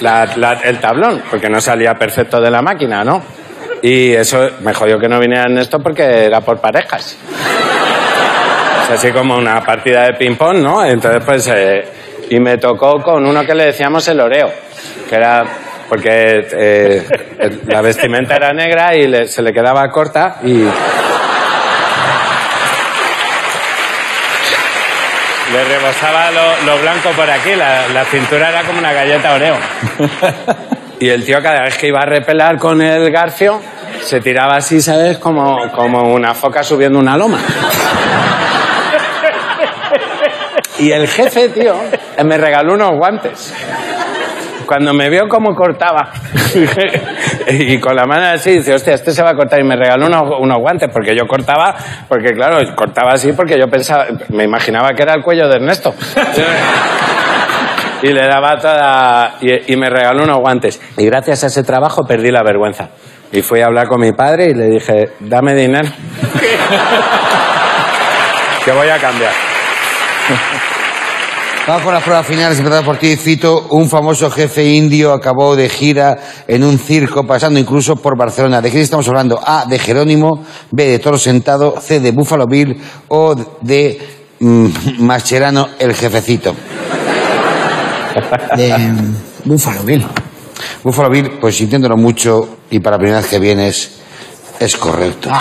La- 0.00 0.24
la- 0.36 0.54
el 0.64 0.78
tablón, 0.80 1.22
porque 1.30 1.50
no 1.50 1.60
salía 1.60 1.92
perfecto 1.94 2.40
de 2.40 2.50
la 2.50 2.62
máquina, 2.62 3.04
¿no? 3.04 3.22
Y 3.82 4.12
eso 4.14 4.48
me 4.60 4.72
jodió 4.74 4.98
que 4.98 5.08
no 5.08 5.18
viniera 5.20 5.44
Ernesto 5.44 5.78
porque 5.80 6.02
era 6.26 6.40
por 6.40 6.58
parejas. 6.60 7.16
Es 8.84 8.90
así 8.90 9.10
como 9.12 9.36
una 9.36 9.60
partida 9.64 10.04
de 10.06 10.14
ping-pong, 10.14 10.58
¿no? 10.58 10.84
Entonces, 10.84 11.22
pues. 11.24 11.46
eh, 11.54 11.84
y 12.30 12.40
me 12.40 12.58
tocó 12.58 13.00
con 13.02 13.24
uno 13.24 13.44
que 13.44 13.54
le 13.54 13.66
decíamos 13.66 14.06
el 14.08 14.20
oreo, 14.20 14.50
que 15.08 15.14
era. 15.14 15.44
Porque 15.88 16.44
eh, 16.52 17.06
la 17.68 17.80
vestimenta 17.80 18.34
era 18.34 18.52
negra 18.52 18.96
y 18.96 19.06
le- 19.06 19.26
se 19.28 19.40
le 19.42 19.52
quedaba 19.52 19.88
corta 19.90 20.38
y. 20.42 20.64
Le 25.52 25.64
rebosaba 25.64 26.30
lo, 26.32 26.62
lo 26.66 26.78
blanco 26.82 27.10
por 27.10 27.30
aquí, 27.30 27.54
la, 27.54 27.86
la 27.94 28.04
cintura 28.06 28.48
era 28.48 28.62
como 28.64 28.80
una 28.80 28.92
galleta 28.92 29.34
oreo. 29.34 29.56
Y 30.98 31.08
el 31.08 31.24
tío 31.24 31.42
cada 31.42 31.62
vez 31.62 31.76
que 31.76 31.88
iba 31.88 32.00
a 32.00 32.06
repelar 32.06 32.58
con 32.58 32.80
el 32.80 33.10
garfio, 33.10 33.60
se 34.02 34.20
tiraba 34.20 34.56
así, 34.56 34.80
¿sabes? 34.80 35.18
Como, 35.18 35.70
como 35.72 36.14
una 36.14 36.34
foca 36.34 36.62
subiendo 36.62 36.98
una 36.98 37.16
loma. 37.16 37.38
Y 40.78 40.92
el 40.92 41.06
jefe, 41.08 41.48
tío, 41.48 41.74
me 42.24 42.38
regaló 42.38 42.74
unos 42.74 42.92
guantes. 42.96 43.54
Cuando 44.66 44.92
me 44.92 45.08
vio 45.08 45.28
cómo 45.28 45.54
cortaba, 45.54 46.10
y 47.48 47.78
con 47.78 47.94
la 47.94 48.04
mano 48.04 48.26
así, 48.26 48.58
dice, 48.58 48.74
hostia, 48.74 48.94
este 48.94 49.12
se 49.12 49.22
va 49.22 49.30
a 49.30 49.34
cortar. 49.34 49.60
Y 49.60 49.64
me 49.64 49.76
regaló 49.76 50.06
unos, 50.06 50.22
unos 50.40 50.58
guantes, 50.58 50.90
porque 50.92 51.14
yo 51.14 51.26
cortaba, 51.26 51.74
porque 52.08 52.32
claro, 52.32 52.58
cortaba 52.74 53.12
así 53.12 53.32
porque 53.32 53.58
yo 53.58 53.68
pensaba, 53.68 54.06
me 54.30 54.44
imaginaba 54.44 54.92
que 54.92 55.02
era 55.02 55.14
el 55.14 55.22
cuello 55.22 55.48
de 55.48 55.56
Ernesto. 55.56 55.94
Y 58.06 58.12
le 58.12 58.24
daba 58.24 58.56
toda. 58.60 59.38
Y, 59.40 59.74
me 59.74 59.90
regaló 59.90 60.22
unos 60.22 60.38
guantes. 60.38 60.80
Y 60.96 61.06
gracias 61.06 61.42
a 61.42 61.48
ese 61.48 61.64
trabajo 61.64 62.04
perdí 62.06 62.30
la 62.30 62.44
vergüenza. 62.44 62.90
Y 63.32 63.42
fui 63.42 63.60
a 63.60 63.66
hablar 63.66 63.88
con 63.88 64.00
mi 64.00 64.12
padre 64.12 64.50
y 64.50 64.54
le 64.54 64.66
dije, 64.66 65.10
dame 65.18 65.54
dinero. 65.54 65.88
que 68.64 68.70
voy 68.70 68.88
a 68.88 68.98
cambiar. 68.98 69.32
Vamos 71.66 71.82
con 71.82 71.94
las 71.94 72.04
pruebas 72.04 72.24
finales, 72.24 72.58
empezando 72.58 72.84
por 72.84 72.98
ti, 72.98 73.16
Cito. 73.16 73.66
Un 73.70 73.88
famoso 73.88 74.30
jefe 74.30 74.64
indio 74.64 75.12
acabó 75.12 75.56
de 75.56 75.68
gira 75.68 76.16
en 76.46 76.62
un 76.62 76.78
circo, 76.78 77.26
pasando 77.26 77.58
incluso 77.58 77.96
por 77.96 78.16
Barcelona. 78.16 78.60
¿De 78.60 78.70
quién 78.70 78.84
estamos 78.84 79.08
hablando? 79.08 79.40
A, 79.44 79.64
de 79.66 79.80
Jerónimo, 79.80 80.44
B, 80.70 80.86
de 80.86 81.00
Toro 81.00 81.18
Sentado, 81.18 81.80
C, 81.80 81.98
de 81.98 82.12
Buffalo 82.12 82.46
Bill 82.46 82.80
o 83.08 83.34
de 83.62 83.98
mm, 84.38 84.68
Mascherano, 85.00 85.70
el 85.80 85.92
jefecito. 85.92 86.54
De 88.56 88.94
Buffalo 89.44 89.82
Bill. 89.82 90.06
Buffalo 90.82 91.10
Bill, 91.10 91.38
pues 91.40 91.56
sintiéndolo 91.56 91.96
mucho 91.96 92.58
y 92.70 92.80
para 92.80 92.96
la 92.96 93.00
primera 93.00 93.20
vez 93.20 93.28
que 93.28 93.38
vienes, 93.38 94.00
es 94.58 94.76
correcto. 94.76 95.28
Ah. 95.32 95.40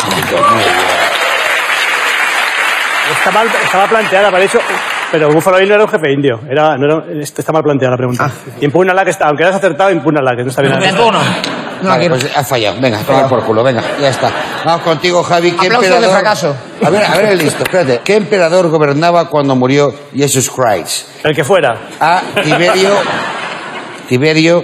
mal, 3.31 3.47
estaba 3.63 3.87
planteada, 3.87 4.31
para 4.31 4.43
hecho, 4.43 4.59
pero 5.17 5.31
Buffalo 5.31 5.59
Bill 5.59 5.69
no 5.69 5.75
era 5.75 5.83
un 5.85 5.89
jefe 5.89 6.11
indio. 6.11 6.41
Era, 6.49 6.77
no 6.77 6.85
era, 6.85 7.21
está 7.23 7.53
mal 7.53 7.63
planteada 7.63 7.91
la 7.91 7.97
pregunta. 7.97 8.29
Impúgnala 8.59 9.05
que 9.05 9.11
está, 9.11 9.27
aunque 9.27 9.45
hayas 9.45 9.55
acertado, 9.55 9.89
impúgnala 9.89 10.35
que 10.35 10.43
no 10.43 10.49
está 10.49 10.61
bien. 10.61 10.73
Uno. 10.93 11.19
No 11.81 11.89
la 11.89 11.89
Vale, 11.91 12.09
pues 12.09 12.29
has 12.35 12.45
fallado. 12.45 12.81
Venga, 12.81 12.99
toma 12.99 13.25
por 13.29 13.41
culo, 13.45 13.63
venga, 13.63 13.81
ya 14.01 14.09
está. 14.09 14.29
Vamos 14.65 14.81
contigo, 14.81 15.23
Javi. 15.23 15.51
¿Qué 15.53 15.67
Aplausos 15.67 15.81
de 15.89 15.95
emperador... 15.95 16.19
fracaso. 16.19 16.55
A 16.83 16.89
ver, 16.89 17.05
a 17.05 17.15
ver 17.15 17.25
el 17.27 17.37
listo, 17.37 17.63
espérate. 17.63 18.01
¿Qué 18.03 18.17
emperador 18.17 18.67
gobernaba 18.67 19.29
cuando 19.29 19.55
murió 19.55 19.93
Jesus 20.13 20.51
Christ? 20.51 21.07
El 21.23 21.33
que 21.33 21.45
fuera. 21.45 21.77
A. 21.97 22.21
Tiberio. 22.43 22.89
Tiberio. 24.09 24.63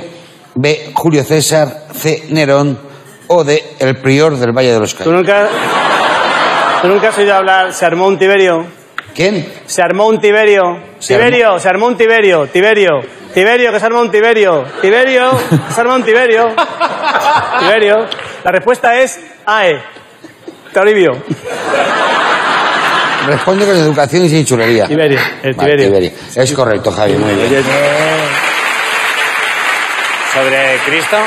B. 0.56 0.92
Julio 0.94 1.24
César. 1.24 1.86
C. 1.94 2.26
Nerón. 2.30 2.78
O 3.28 3.46
D. 3.46 3.76
El 3.80 3.96
prior 4.02 4.36
del 4.36 4.52
Valle 4.52 4.74
de 4.74 4.80
los 4.82 4.92
¿Tú 4.92 4.98
Caídos. 5.06 5.16
nunca, 5.16 5.48
¿Tú 6.82 6.90
nunca 6.90 7.08
has 7.08 7.18
oído 7.18 7.36
hablar? 7.36 7.72
Se 7.72 7.86
armó 7.86 8.08
un 8.08 8.18
Tiberio. 8.20 8.81
¿Quién? 9.16 9.52
Se 9.66 9.82
armó 9.82 10.08
un 10.08 10.20
Tiberio. 10.20 10.80
Se 11.00 11.16
Tiberio, 11.16 11.60
se 11.60 11.70
armó 11.70 11.88
un 11.88 11.98
Tiberio. 11.98 12.48
Tiberio. 12.48 13.02
Tiberio, 13.34 13.72
que 13.72 13.80
se 13.80 13.86
armó 13.86 14.02
un 14.02 14.12
Tiberio. 14.12 14.66
Tiberio, 14.82 15.32
que 15.68 15.74
se 15.74 15.82
armó 15.82 15.96
un 15.96 16.04
Tiberio. 16.04 16.54
Tiberio. 17.60 18.08
La 18.44 18.52
respuesta 18.52 19.00
es 19.00 19.20
AE. 19.46 19.82
Toribio. 20.74 21.12
Responde 23.28 23.66
con 23.66 23.76
educación 23.76 24.26
y 24.26 24.30
sin 24.30 24.46
chulería. 24.46 24.88
Tiberio. 24.88 25.20
El 25.44 25.54
Vale, 25.54 25.76
Tiberio. 25.76 25.86
Tiberio. 25.88 26.12
Es 26.36 26.52
correcto, 26.54 26.92
Javi, 26.92 27.14
muy 27.14 27.34
bien. 27.36 27.64
Sobre 30.34 30.78
Cristo, 30.86 31.18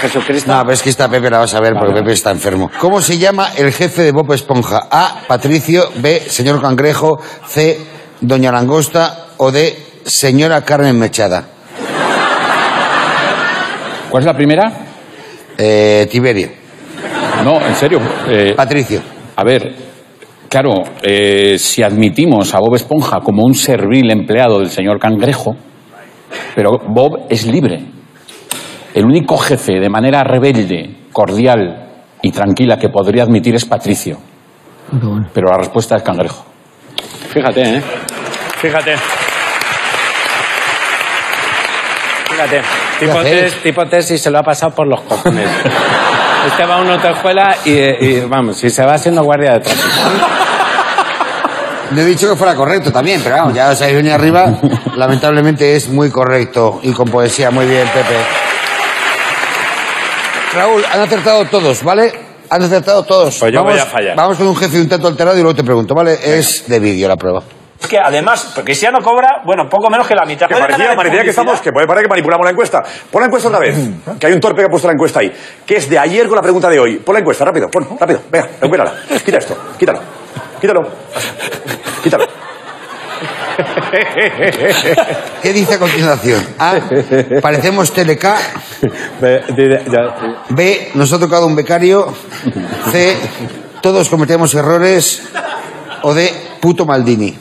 Jesucristo. 0.00 0.50
No, 0.52 0.60
pero 0.62 0.72
es 0.72 0.82
que 0.82 0.90
esta 0.90 1.08
Pepe 1.08 1.30
la 1.30 1.38
vas 1.38 1.54
a 1.54 1.60
ver 1.60 1.74
porque 1.78 1.94
Pepe 1.94 2.12
está 2.12 2.30
enfermo. 2.30 2.70
¿Cómo 2.80 3.00
se 3.00 3.18
llama 3.18 3.50
el 3.56 3.72
jefe 3.72 4.02
de 4.02 4.12
Bob 4.12 4.32
Esponja? 4.32 4.88
A. 4.90 5.20
Patricio. 5.26 5.90
B. 5.96 6.20
Señor 6.28 6.60
Cangrejo. 6.62 7.20
C. 7.46 7.78
Doña 8.20 8.50
Langosta. 8.50 9.26
O 9.36 9.50
D. 9.52 9.76
Señora 10.04 10.62
Carmen 10.64 10.98
Mechada. 10.98 11.44
¿Cuál 14.10 14.22
es 14.22 14.26
la 14.26 14.34
primera? 14.34 14.72
Eh, 15.58 16.06
Tiberio. 16.10 16.48
No, 17.44 17.60
en 17.60 17.74
serio. 17.74 18.00
eh, 18.26 18.54
Patricio. 18.56 19.00
a 19.36 19.44
ver, 19.44 19.74
claro, 20.48 20.82
eh, 21.02 21.56
si 21.58 21.82
admitimos 21.82 22.54
a 22.54 22.58
Bob 22.58 22.74
Esponja 22.74 23.20
como 23.20 23.44
un 23.44 23.54
servil 23.54 24.10
empleado 24.10 24.58
del 24.60 24.70
señor 24.70 24.98
Cangrejo, 24.98 25.54
pero 26.54 26.78
Bob 26.88 27.26
es 27.28 27.46
libre. 27.46 27.84
El 28.98 29.04
único 29.04 29.38
jefe 29.38 29.78
de 29.78 29.88
manera 29.88 30.24
rebelde, 30.24 31.04
cordial 31.12 32.02
y 32.20 32.32
tranquila 32.32 32.76
que 32.78 32.88
podría 32.88 33.22
admitir 33.22 33.54
es 33.54 33.64
Patricio. 33.64 34.18
Pero 35.32 35.52
la 35.52 35.58
respuesta 35.58 35.94
es 35.94 36.02
Cangrejo. 36.02 36.44
Fíjate, 37.28 37.76
¿eh? 37.76 37.82
Fíjate. 38.60 38.96
Fíjate, 42.28 42.60
¿Qué 42.98 43.06
tipo 43.06 43.20
test, 43.20 43.62
tipo 43.62 43.86
test 43.86 44.10
y 44.10 44.18
se 44.18 44.32
lo 44.32 44.40
ha 44.40 44.42
pasado 44.42 44.74
por 44.74 44.88
los 44.88 45.00
cojones. 45.02 45.48
Este 46.48 46.66
va 46.66 46.76
a 46.76 46.82
una 46.82 46.94
autoescuela 46.94 47.56
y, 47.64 47.70
y, 47.70 48.20
vamos, 48.28 48.56
si 48.56 48.68
se 48.68 48.84
va 48.84 48.94
haciendo 48.94 49.22
guardia 49.22 49.52
de 49.52 49.60
tráfico. 49.60 49.88
No 51.92 52.00
he 52.00 52.04
dicho 52.04 52.28
que 52.28 52.34
fuera 52.34 52.56
correcto 52.56 52.90
también, 52.90 53.20
pero 53.22 53.36
vamos, 53.36 53.54
ya 53.54 53.70
os 53.70 53.80
habéis 53.80 53.98
venido 53.98 54.16
arriba. 54.16 54.58
Lamentablemente 54.96 55.76
es 55.76 55.88
muy 55.88 56.10
correcto 56.10 56.80
y 56.82 56.92
con 56.92 57.08
poesía. 57.08 57.52
Muy 57.52 57.66
bien, 57.66 57.86
Pepe. 57.94 58.47
Raúl, 60.54 60.84
han 60.90 61.00
acertado 61.00 61.44
todos, 61.46 61.82
¿vale? 61.82 62.12
Han 62.50 62.62
acertado 62.62 63.02
todos. 63.02 63.38
Pues 63.38 63.52
yo 63.52 63.58
vamos, 63.58 63.74
voy 63.74 63.80
a 63.80 63.86
fallar. 63.86 64.16
Vamos 64.16 64.38
con 64.38 64.46
un 64.46 64.56
jefe 64.56 64.80
un 64.80 64.88
tanto 64.88 65.08
alterado 65.08 65.36
y 65.36 65.42
luego 65.42 65.54
te 65.54 65.64
pregunto, 65.64 65.94
¿vale? 65.94 66.18
Es 66.22 66.66
de 66.66 66.78
vídeo 66.80 67.08
la 67.08 67.16
prueba. 67.16 67.42
Es 67.80 67.86
que 67.86 67.98
además, 67.98 68.54
Cristiano 68.64 68.98
cobra, 69.00 69.42
bueno, 69.44 69.68
poco 69.68 69.88
menos 69.88 70.06
que 70.06 70.14
la 70.14 70.24
mitad. 70.24 70.48
Que 70.48 70.54
¿Puede 70.54 70.66
parecía, 70.66 70.96
parecía 70.96 71.22
que 71.22 71.30
estamos, 71.30 71.60
que 71.60 71.70
puede 71.70 71.86
parecer 71.86 72.06
que 72.06 72.10
manipulamos 72.10 72.44
la 72.44 72.50
encuesta. 72.50 72.82
Pon 73.10 73.20
la 73.20 73.26
encuesta 73.26 73.48
otra 73.48 73.60
vez. 73.60 73.76
Que 74.18 74.26
hay 74.26 74.32
un 74.32 74.40
torpe 74.40 74.62
que 74.62 74.66
ha 74.66 74.70
puesto 74.70 74.88
la 74.88 74.94
encuesta 74.94 75.20
ahí. 75.20 75.32
Que 75.64 75.76
es 75.76 75.88
de 75.88 75.98
ayer 75.98 76.26
con 76.26 76.36
la 76.36 76.42
pregunta 76.42 76.68
de 76.68 76.80
hoy. 76.80 76.96
Pon 76.98 77.14
la 77.14 77.20
encuesta, 77.20 77.44
rápido, 77.44 77.68
pon, 77.70 77.86
rápido. 77.98 78.22
Venga, 78.30 78.48
recupérala. 78.60 78.94
Quita 79.24 79.38
esto, 79.38 79.56
quítalo. 79.78 80.00
Quítalo. 80.60 80.80
Quítalo. 82.02 82.47
¿Qué 85.42 85.52
dice 85.52 85.74
a 85.74 85.78
continuación? 85.78 86.46
A. 86.58 86.76
Parecemos 87.42 87.92
TLK. 87.92 88.24
B. 90.50 90.90
Nos 90.94 91.12
ha 91.12 91.18
tocado 91.18 91.46
un 91.46 91.56
becario. 91.56 92.14
C. 92.92 93.16
Todos 93.80 94.08
cometemos 94.08 94.54
errores. 94.54 95.22
O 96.02 96.14
D. 96.14 96.32
Puto 96.60 96.84
Maldini. 96.86 97.36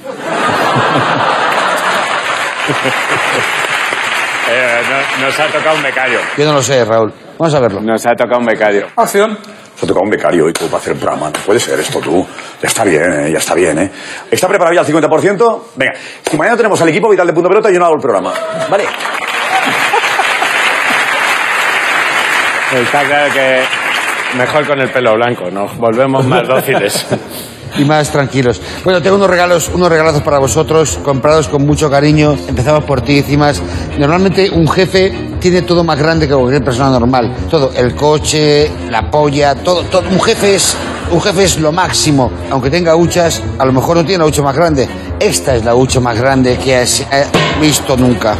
Eh, 4.50 4.82
no- 5.20 5.26
nos 5.28 5.40
ha 5.40 5.48
tocado 5.48 5.76
un 5.76 5.84
becario. 5.84 6.20
Yo 6.38 6.46
no 6.46 6.54
lo 6.54 6.62
sé, 6.64 6.84
Raúl. 6.86 7.14
Vamos 7.38 7.54
a 7.54 7.60
verlo. 7.60 7.82
Nos 7.82 8.06
ha 8.06 8.12
tocado 8.16 8.40
un 8.40 8.46
becario. 8.46 8.88
Acción. 8.96 9.38
Se 9.78 9.86
ha 9.86 9.88
tocado 9.88 10.06
un 10.06 10.10
becario 10.10 10.46
hoy 10.46 10.54
para 10.54 10.78
hacer 10.78 10.96
programa. 10.96 11.30
No 11.30 11.40
puede 11.46 11.60
ser 11.60 11.80
esto 11.80 12.00
tú. 12.00 12.26
Ya 12.62 12.68
está 12.68 12.84
bien, 12.84 13.14
¿eh? 13.14 13.32
ya 13.32 13.38
está 13.38 13.54
bien, 13.54 13.78
¿eh? 13.78 13.92
¿Está 14.32 14.48
preparado 14.48 14.74
ya 14.74 14.82
al 14.82 14.88
50%? 14.88 15.62
Venga, 15.76 15.94
si 16.28 16.36
mañana 16.36 16.58
tenemos 16.58 16.82
al 16.82 16.90
equipo 16.90 17.08
vital 17.10 17.28
de 17.28 17.34
Punto 17.34 17.48
Pelota, 17.48 17.70
yo 17.70 17.78
no 17.78 17.86
hago 17.86 17.96
el 17.96 18.02
programa. 18.02 18.34
¿Vale? 18.70 18.86
Está 22.74 23.04
claro 23.04 23.34
que 23.34 23.62
mejor 24.36 24.66
con 24.66 24.82
el 24.82 24.90
pelo 24.90 25.14
blanco, 25.14 25.52
nos 25.52 25.78
volvemos 25.78 26.26
más 26.26 26.48
dóciles. 26.48 27.06
y 27.78 27.86
más 27.86 28.12
tranquilos. 28.12 28.62
Bueno, 28.84 29.02
tengo 29.02 29.16
unos 29.16 29.30
regalos, 29.30 29.70
unos 29.74 29.90
regalos 29.90 30.22
para 30.22 30.40
vosotros, 30.40 31.00
comprados 31.04 31.48
con 31.48 31.66
mucho 31.66 31.90
cariño. 31.90 32.38
Empezamos 32.48 32.84
por 32.84 33.02
ti, 33.02 33.22
Cimas. 33.22 33.62
Normalmente 33.98 34.50
un 34.50 34.68
jefe 34.68 35.14
tiene 35.40 35.62
todo 35.62 35.84
más 35.84 35.98
grande 35.98 36.28
que 36.28 36.34
cualquier 36.34 36.64
persona 36.64 36.90
normal. 36.90 37.34
Todo, 37.50 37.72
el 37.76 37.96
coche, 37.96 38.72
la 38.90 39.10
polla, 39.10 39.56
todo, 39.56 39.84
todo. 39.84 40.08
Un 40.10 40.22
jefe 40.22 40.56
es, 40.56 40.76
un 41.12 41.22
jefe 41.22 41.44
es 41.44 41.60
lo 41.60 41.72
máximo. 41.72 42.32
Aunque 42.50 42.70
tenga 42.70 42.96
huchas, 42.96 43.42
a 43.58 43.66
lo 43.66 43.74
mejor 43.74 43.98
no 43.98 44.06
tiene 44.06 44.20
la 44.20 44.26
hucha 44.26 44.42
más 44.42 44.56
grande. 44.56 44.88
Esta 45.20 45.56
es 45.56 45.66
la 45.66 45.76
hucha 45.76 46.00
más 46.00 46.20
grande 46.20 46.58
que 46.58 46.76
has 46.76 47.02
eh, 47.02 47.26
visto 47.60 47.98
nunca. 47.98 48.36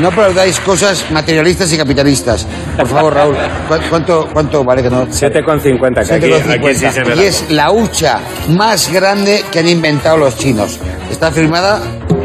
No 0.00 0.08
aplaudáis 0.08 0.58
cosas 0.60 1.04
materialistas 1.10 1.72
y 1.72 1.76
capitalistas. 1.76 2.46
Por 2.76 2.86
favor, 2.86 3.14
Raúl. 3.14 3.34
¿cu- 3.68 3.74
¿Cuánto, 3.90 4.28
cuánto 4.32 4.64
vale 4.64 4.82
que 4.82 4.90
no? 4.90 5.06
7,50, 5.06 6.06
que 6.06 6.14
aquí, 6.14 6.26
7,50. 6.26 6.52
aquí 6.68 6.74
sí 6.74 6.86
se 6.90 7.02
ve. 7.04 7.16
y 7.16 7.20
es 7.26 7.50
la 7.50 7.70
hucha 7.70 8.18
más 8.48 8.90
grande 8.92 9.44
que 9.52 9.58
han 9.58 9.68
inventado 9.68 10.16
los 10.16 10.36
chinos. 10.38 10.78
Está 11.10 11.30
firmada 11.30 11.80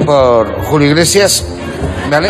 por 0.06 0.54
Julio 0.66 0.90
Iglesias. 0.90 1.46
¿Vale? 2.10 2.30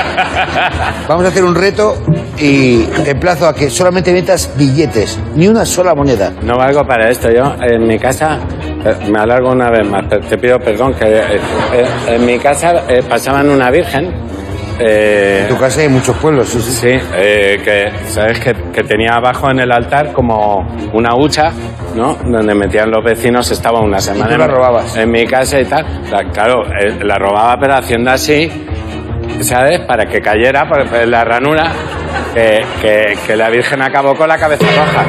Vamos 1.08 1.26
a 1.26 1.28
hacer 1.28 1.44
un 1.44 1.54
reto 1.54 1.98
y 2.38 2.84
te 3.04 3.12
emplazo 3.12 3.46
a 3.48 3.54
que 3.54 3.70
solamente 3.70 4.14
metas 4.14 4.50
billetes, 4.56 5.20
ni 5.36 5.48
una 5.50 5.66
sola 5.66 5.94
moneda. 5.94 6.32
No 6.42 6.58
valgo 6.58 6.86
para 6.88 7.10
esto. 7.10 7.30
Yo 7.30 7.54
en 7.62 7.86
mi 7.86 8.00
casa, 8.00 8.40
eh, 8.86 8.96
me 9.10 9.20
alargo 9.20 9.52
una 9.52 9.70
vez 9.70 9.86
más, 9.86 10.08
te- 10.08 10.38
pido 10.38 10.60
perdón, 10.60 10.94
que 10.94 11.06
eh, 11.06 11.40
eh, 11.74 11.86
en 12.08 12.26
mi 12.26 12.40
casa 12.40 12.84
pasaban 13.10 13.50
una 13.50 13.70
virgen. 13.70 14.14
Eh, 14.80 15.40
En 15.44 15.48
tu 15.48 15.58
casa 15.58 15.82
hay 15.82 15.90
muchos 15.90 16.16
pueblos, 16.18 16.50
sí, 16.50 16.60
sí. 16.62 16.72
Sí, 16.72 17.00
eh, 17.16 17.62
que 17.64 18.10
sabes 18.10 18.40
que, 18.40 18.54
que 18.74 18.84
tenía 18.84 19.14
abajo 19.16 19.50
en 19.50 19.60
el 19.60 19.72
altar 19.72 20.12
como 20.14 20.68
una 20.94 21.16
hucha, 21.16 21.52
¿no? 21.96 22.16
Donde 22.26 22.54
metían 22.56 22.92
los 22.92 23.04
vecinos, 23.04 23.50
estaba 23.52 23.80
una 23.80 24.00
semana. 24.00 24.32
tú 24.32 24.38
la 24.38 24.46
en- 24.46 24.52
robabas? 24.52 24.96
En 24.98 25.12
mi 25.12 25.26
casa 25.26 25.60
y 25.60 25.66
tal. 25.66 25.86
La- 26.12 26.24
claro, 26.32 26.64
eh, 26.80 26.98
la 27.04 27.18
robaba, 27.18 27.58
pero 27.60 27.76
haciendo 27.76 28.12
así, 28.12 28.52
¿sabes? 29.42 29.80
Para 29.82 30.06
que 30.06 30.22
cayera 30.22 30.68
por, 30.68 30.86
por 30.90 31.08
la 31.08 31.24
ranura, 31.24 31.72
que, 32.34 32.66
que- 32.82 33.18
que 33.26 33.36
la 33.36 33.50
Virgen 33.50 33.82
acabó 33.82 34.16
con 34.16 34.28
la 34.28 34.38
cabeza 34.38 34.66
roja. 34.66 35.04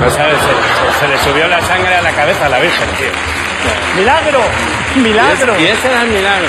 ¿No 0.00 0.10
sabes? 0.10 0.34
Se, 0.36 0.98
se- 0.98 1.00
se 1.00 1.08
le 1.08 1.18
subió 1.32 1.48
la 1.48 1.60
sangre 1.62 1.94
a 1.94 2.02
la 2.02 2.10
cabeza 2.10 2.46
a 2.46 2.48
la 2.50 2.58
Virgen, 2.60 2.88
tío. 2.98 3.06
¡Milagro! 3.98 4.40
¡Milagro! 5.02 5.60
Y 5.60 5.64
ese 5.66 5.88
era 5.90 6.02
el 6.02 6.08
milagro. 6.10 6.48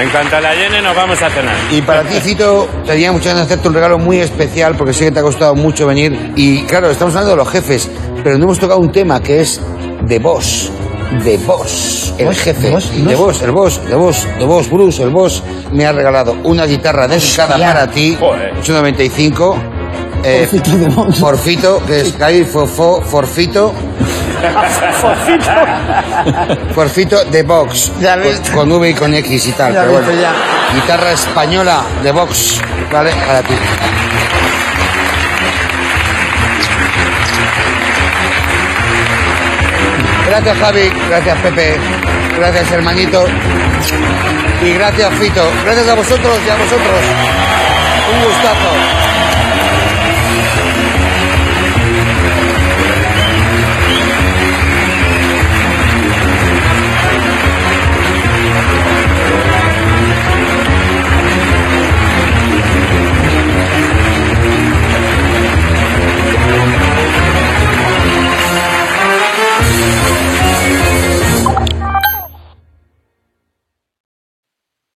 En 0.00 0.10
cuanto 0.10 0.36
a 0.36 0.40
la 0.40 0.54
llene, 0.54 0.82
nos 0.82 0.94
vamos 0.96 1.22
a 1.22 1.30
cenar. 1.30 1.54
Y 1.70 1.80
para 1.82 2.02
ti, 2.02 2.14
Cito, 2.20 2.68
tenía 2.84 3.12
muchas 3.12 3.28
ganas 3.34 3.48
de 3.48 3.54
hacerte 3.54 3.68
un 3.68 3.74
regalo 3.74 3.98
muy 3.98 4.18
especial 4.18 4.74
porque 4.76 4.92
sé 4.92 5.04
que 5.06 5.12
te 5.12 5.20
ha 5.20 5.22
costado 5.22 5.54
mucho 5.54 5.86
venir. 5.86 6.32
Y 6.34 6.62
claro, 6.64 6.90
estamos 6.90 7.14
hablando 7.14 7.30
de 7.30 7.36
los 7.36 7.48
jefes, 7.48 7.88
pero 8.24 8.36
no 8.36 8.44
hemos 8.44 8.58
tocado 8.58 8.80
un 8.80 8.90
tema 8.90 9.20
que 9.22 9.40
es 9.40 9.60
de 10.02 10.18
Boss. 10.18 10.70
De 11.24 11.36
Boss, 11.38 12.12
el 12.18 12.26
¿Boss? 12.26 12.38
jefe. 12.40 12.70
¿Boss? 12.70 12.90
De 13.06 13.14
Boss, 13.14 13.42
el 13.42 13.50
Boss, 13.52 13.86
de 13.88 13.94
Boss, 13.94 14.26
de 14.36 14.44
Boss, 14.44 14.68
Bruce, 14.70 15.02
el 15.02 15.10
Boss. 15.10 15.42
Me 15.70 15.86
ha 15.86 15.92
regalado 15.92 16.36
una 16.42 16.66
guitarra 16.66 17.06
dedicada 17.06 17.56
para 17.56 17.86
ti. 17.88 18.16
Joder. 18.18 18.52
Es 18.60 18.68
un 18.68 18.74
95. 18.74 19.56
Eh, 20.24 20.48
Forfito. 20.50 21.12
Forfito, 21.12 21.82
que 21.86 22.00
es 22.00 22.20
ahí, 22.20 22.44
fo, 22.44 22.66
fo- 22.66 23.00
forfito. 24.50 25.50
Forfito 26.74 27.24
de 27.26 27.42
Box. 27.42 27.92
Ya 28.00 28.14
he 28.14 28.32
con, 28.52 28.52
con 28.54 28.72
V 28.72 28.90
y 28.90 28.94
con 28.94 29.14
X 29.14 29.46
y 29.46 29.52
tal. 29.52 29.72
Ya 29.72 29.80
pero 29.80 29.92
bueno. 29.92 30.12
ya. 30.12 30.32
guitarra 30.74 31.12
española 31.12 31.82
de 32.02 32.12
Vox, 32.12 32.60
¿vale? 32.92 33.12
Para 33.26 33.42
ti. 33.42 33.54
Gracias 40.26 40.58
Javi, 40.58 40.92
gracias 41.08 41.38
Pepe, 41.42 41.76
gracias 42.36 42.72
hermanito 42.72 43.24
y 44.62 44.72
gracias 44.72 45.14
Fito. 45.14 45.48
Gracias 45.64 45.88
a 45.88 45.94
vosotros 45.94 46.38
y 46.44 46.50
a 46.50 46.56
vosotros. 46.56 47.00
Un 48.12 48.24
gustazo. 48.24 49.03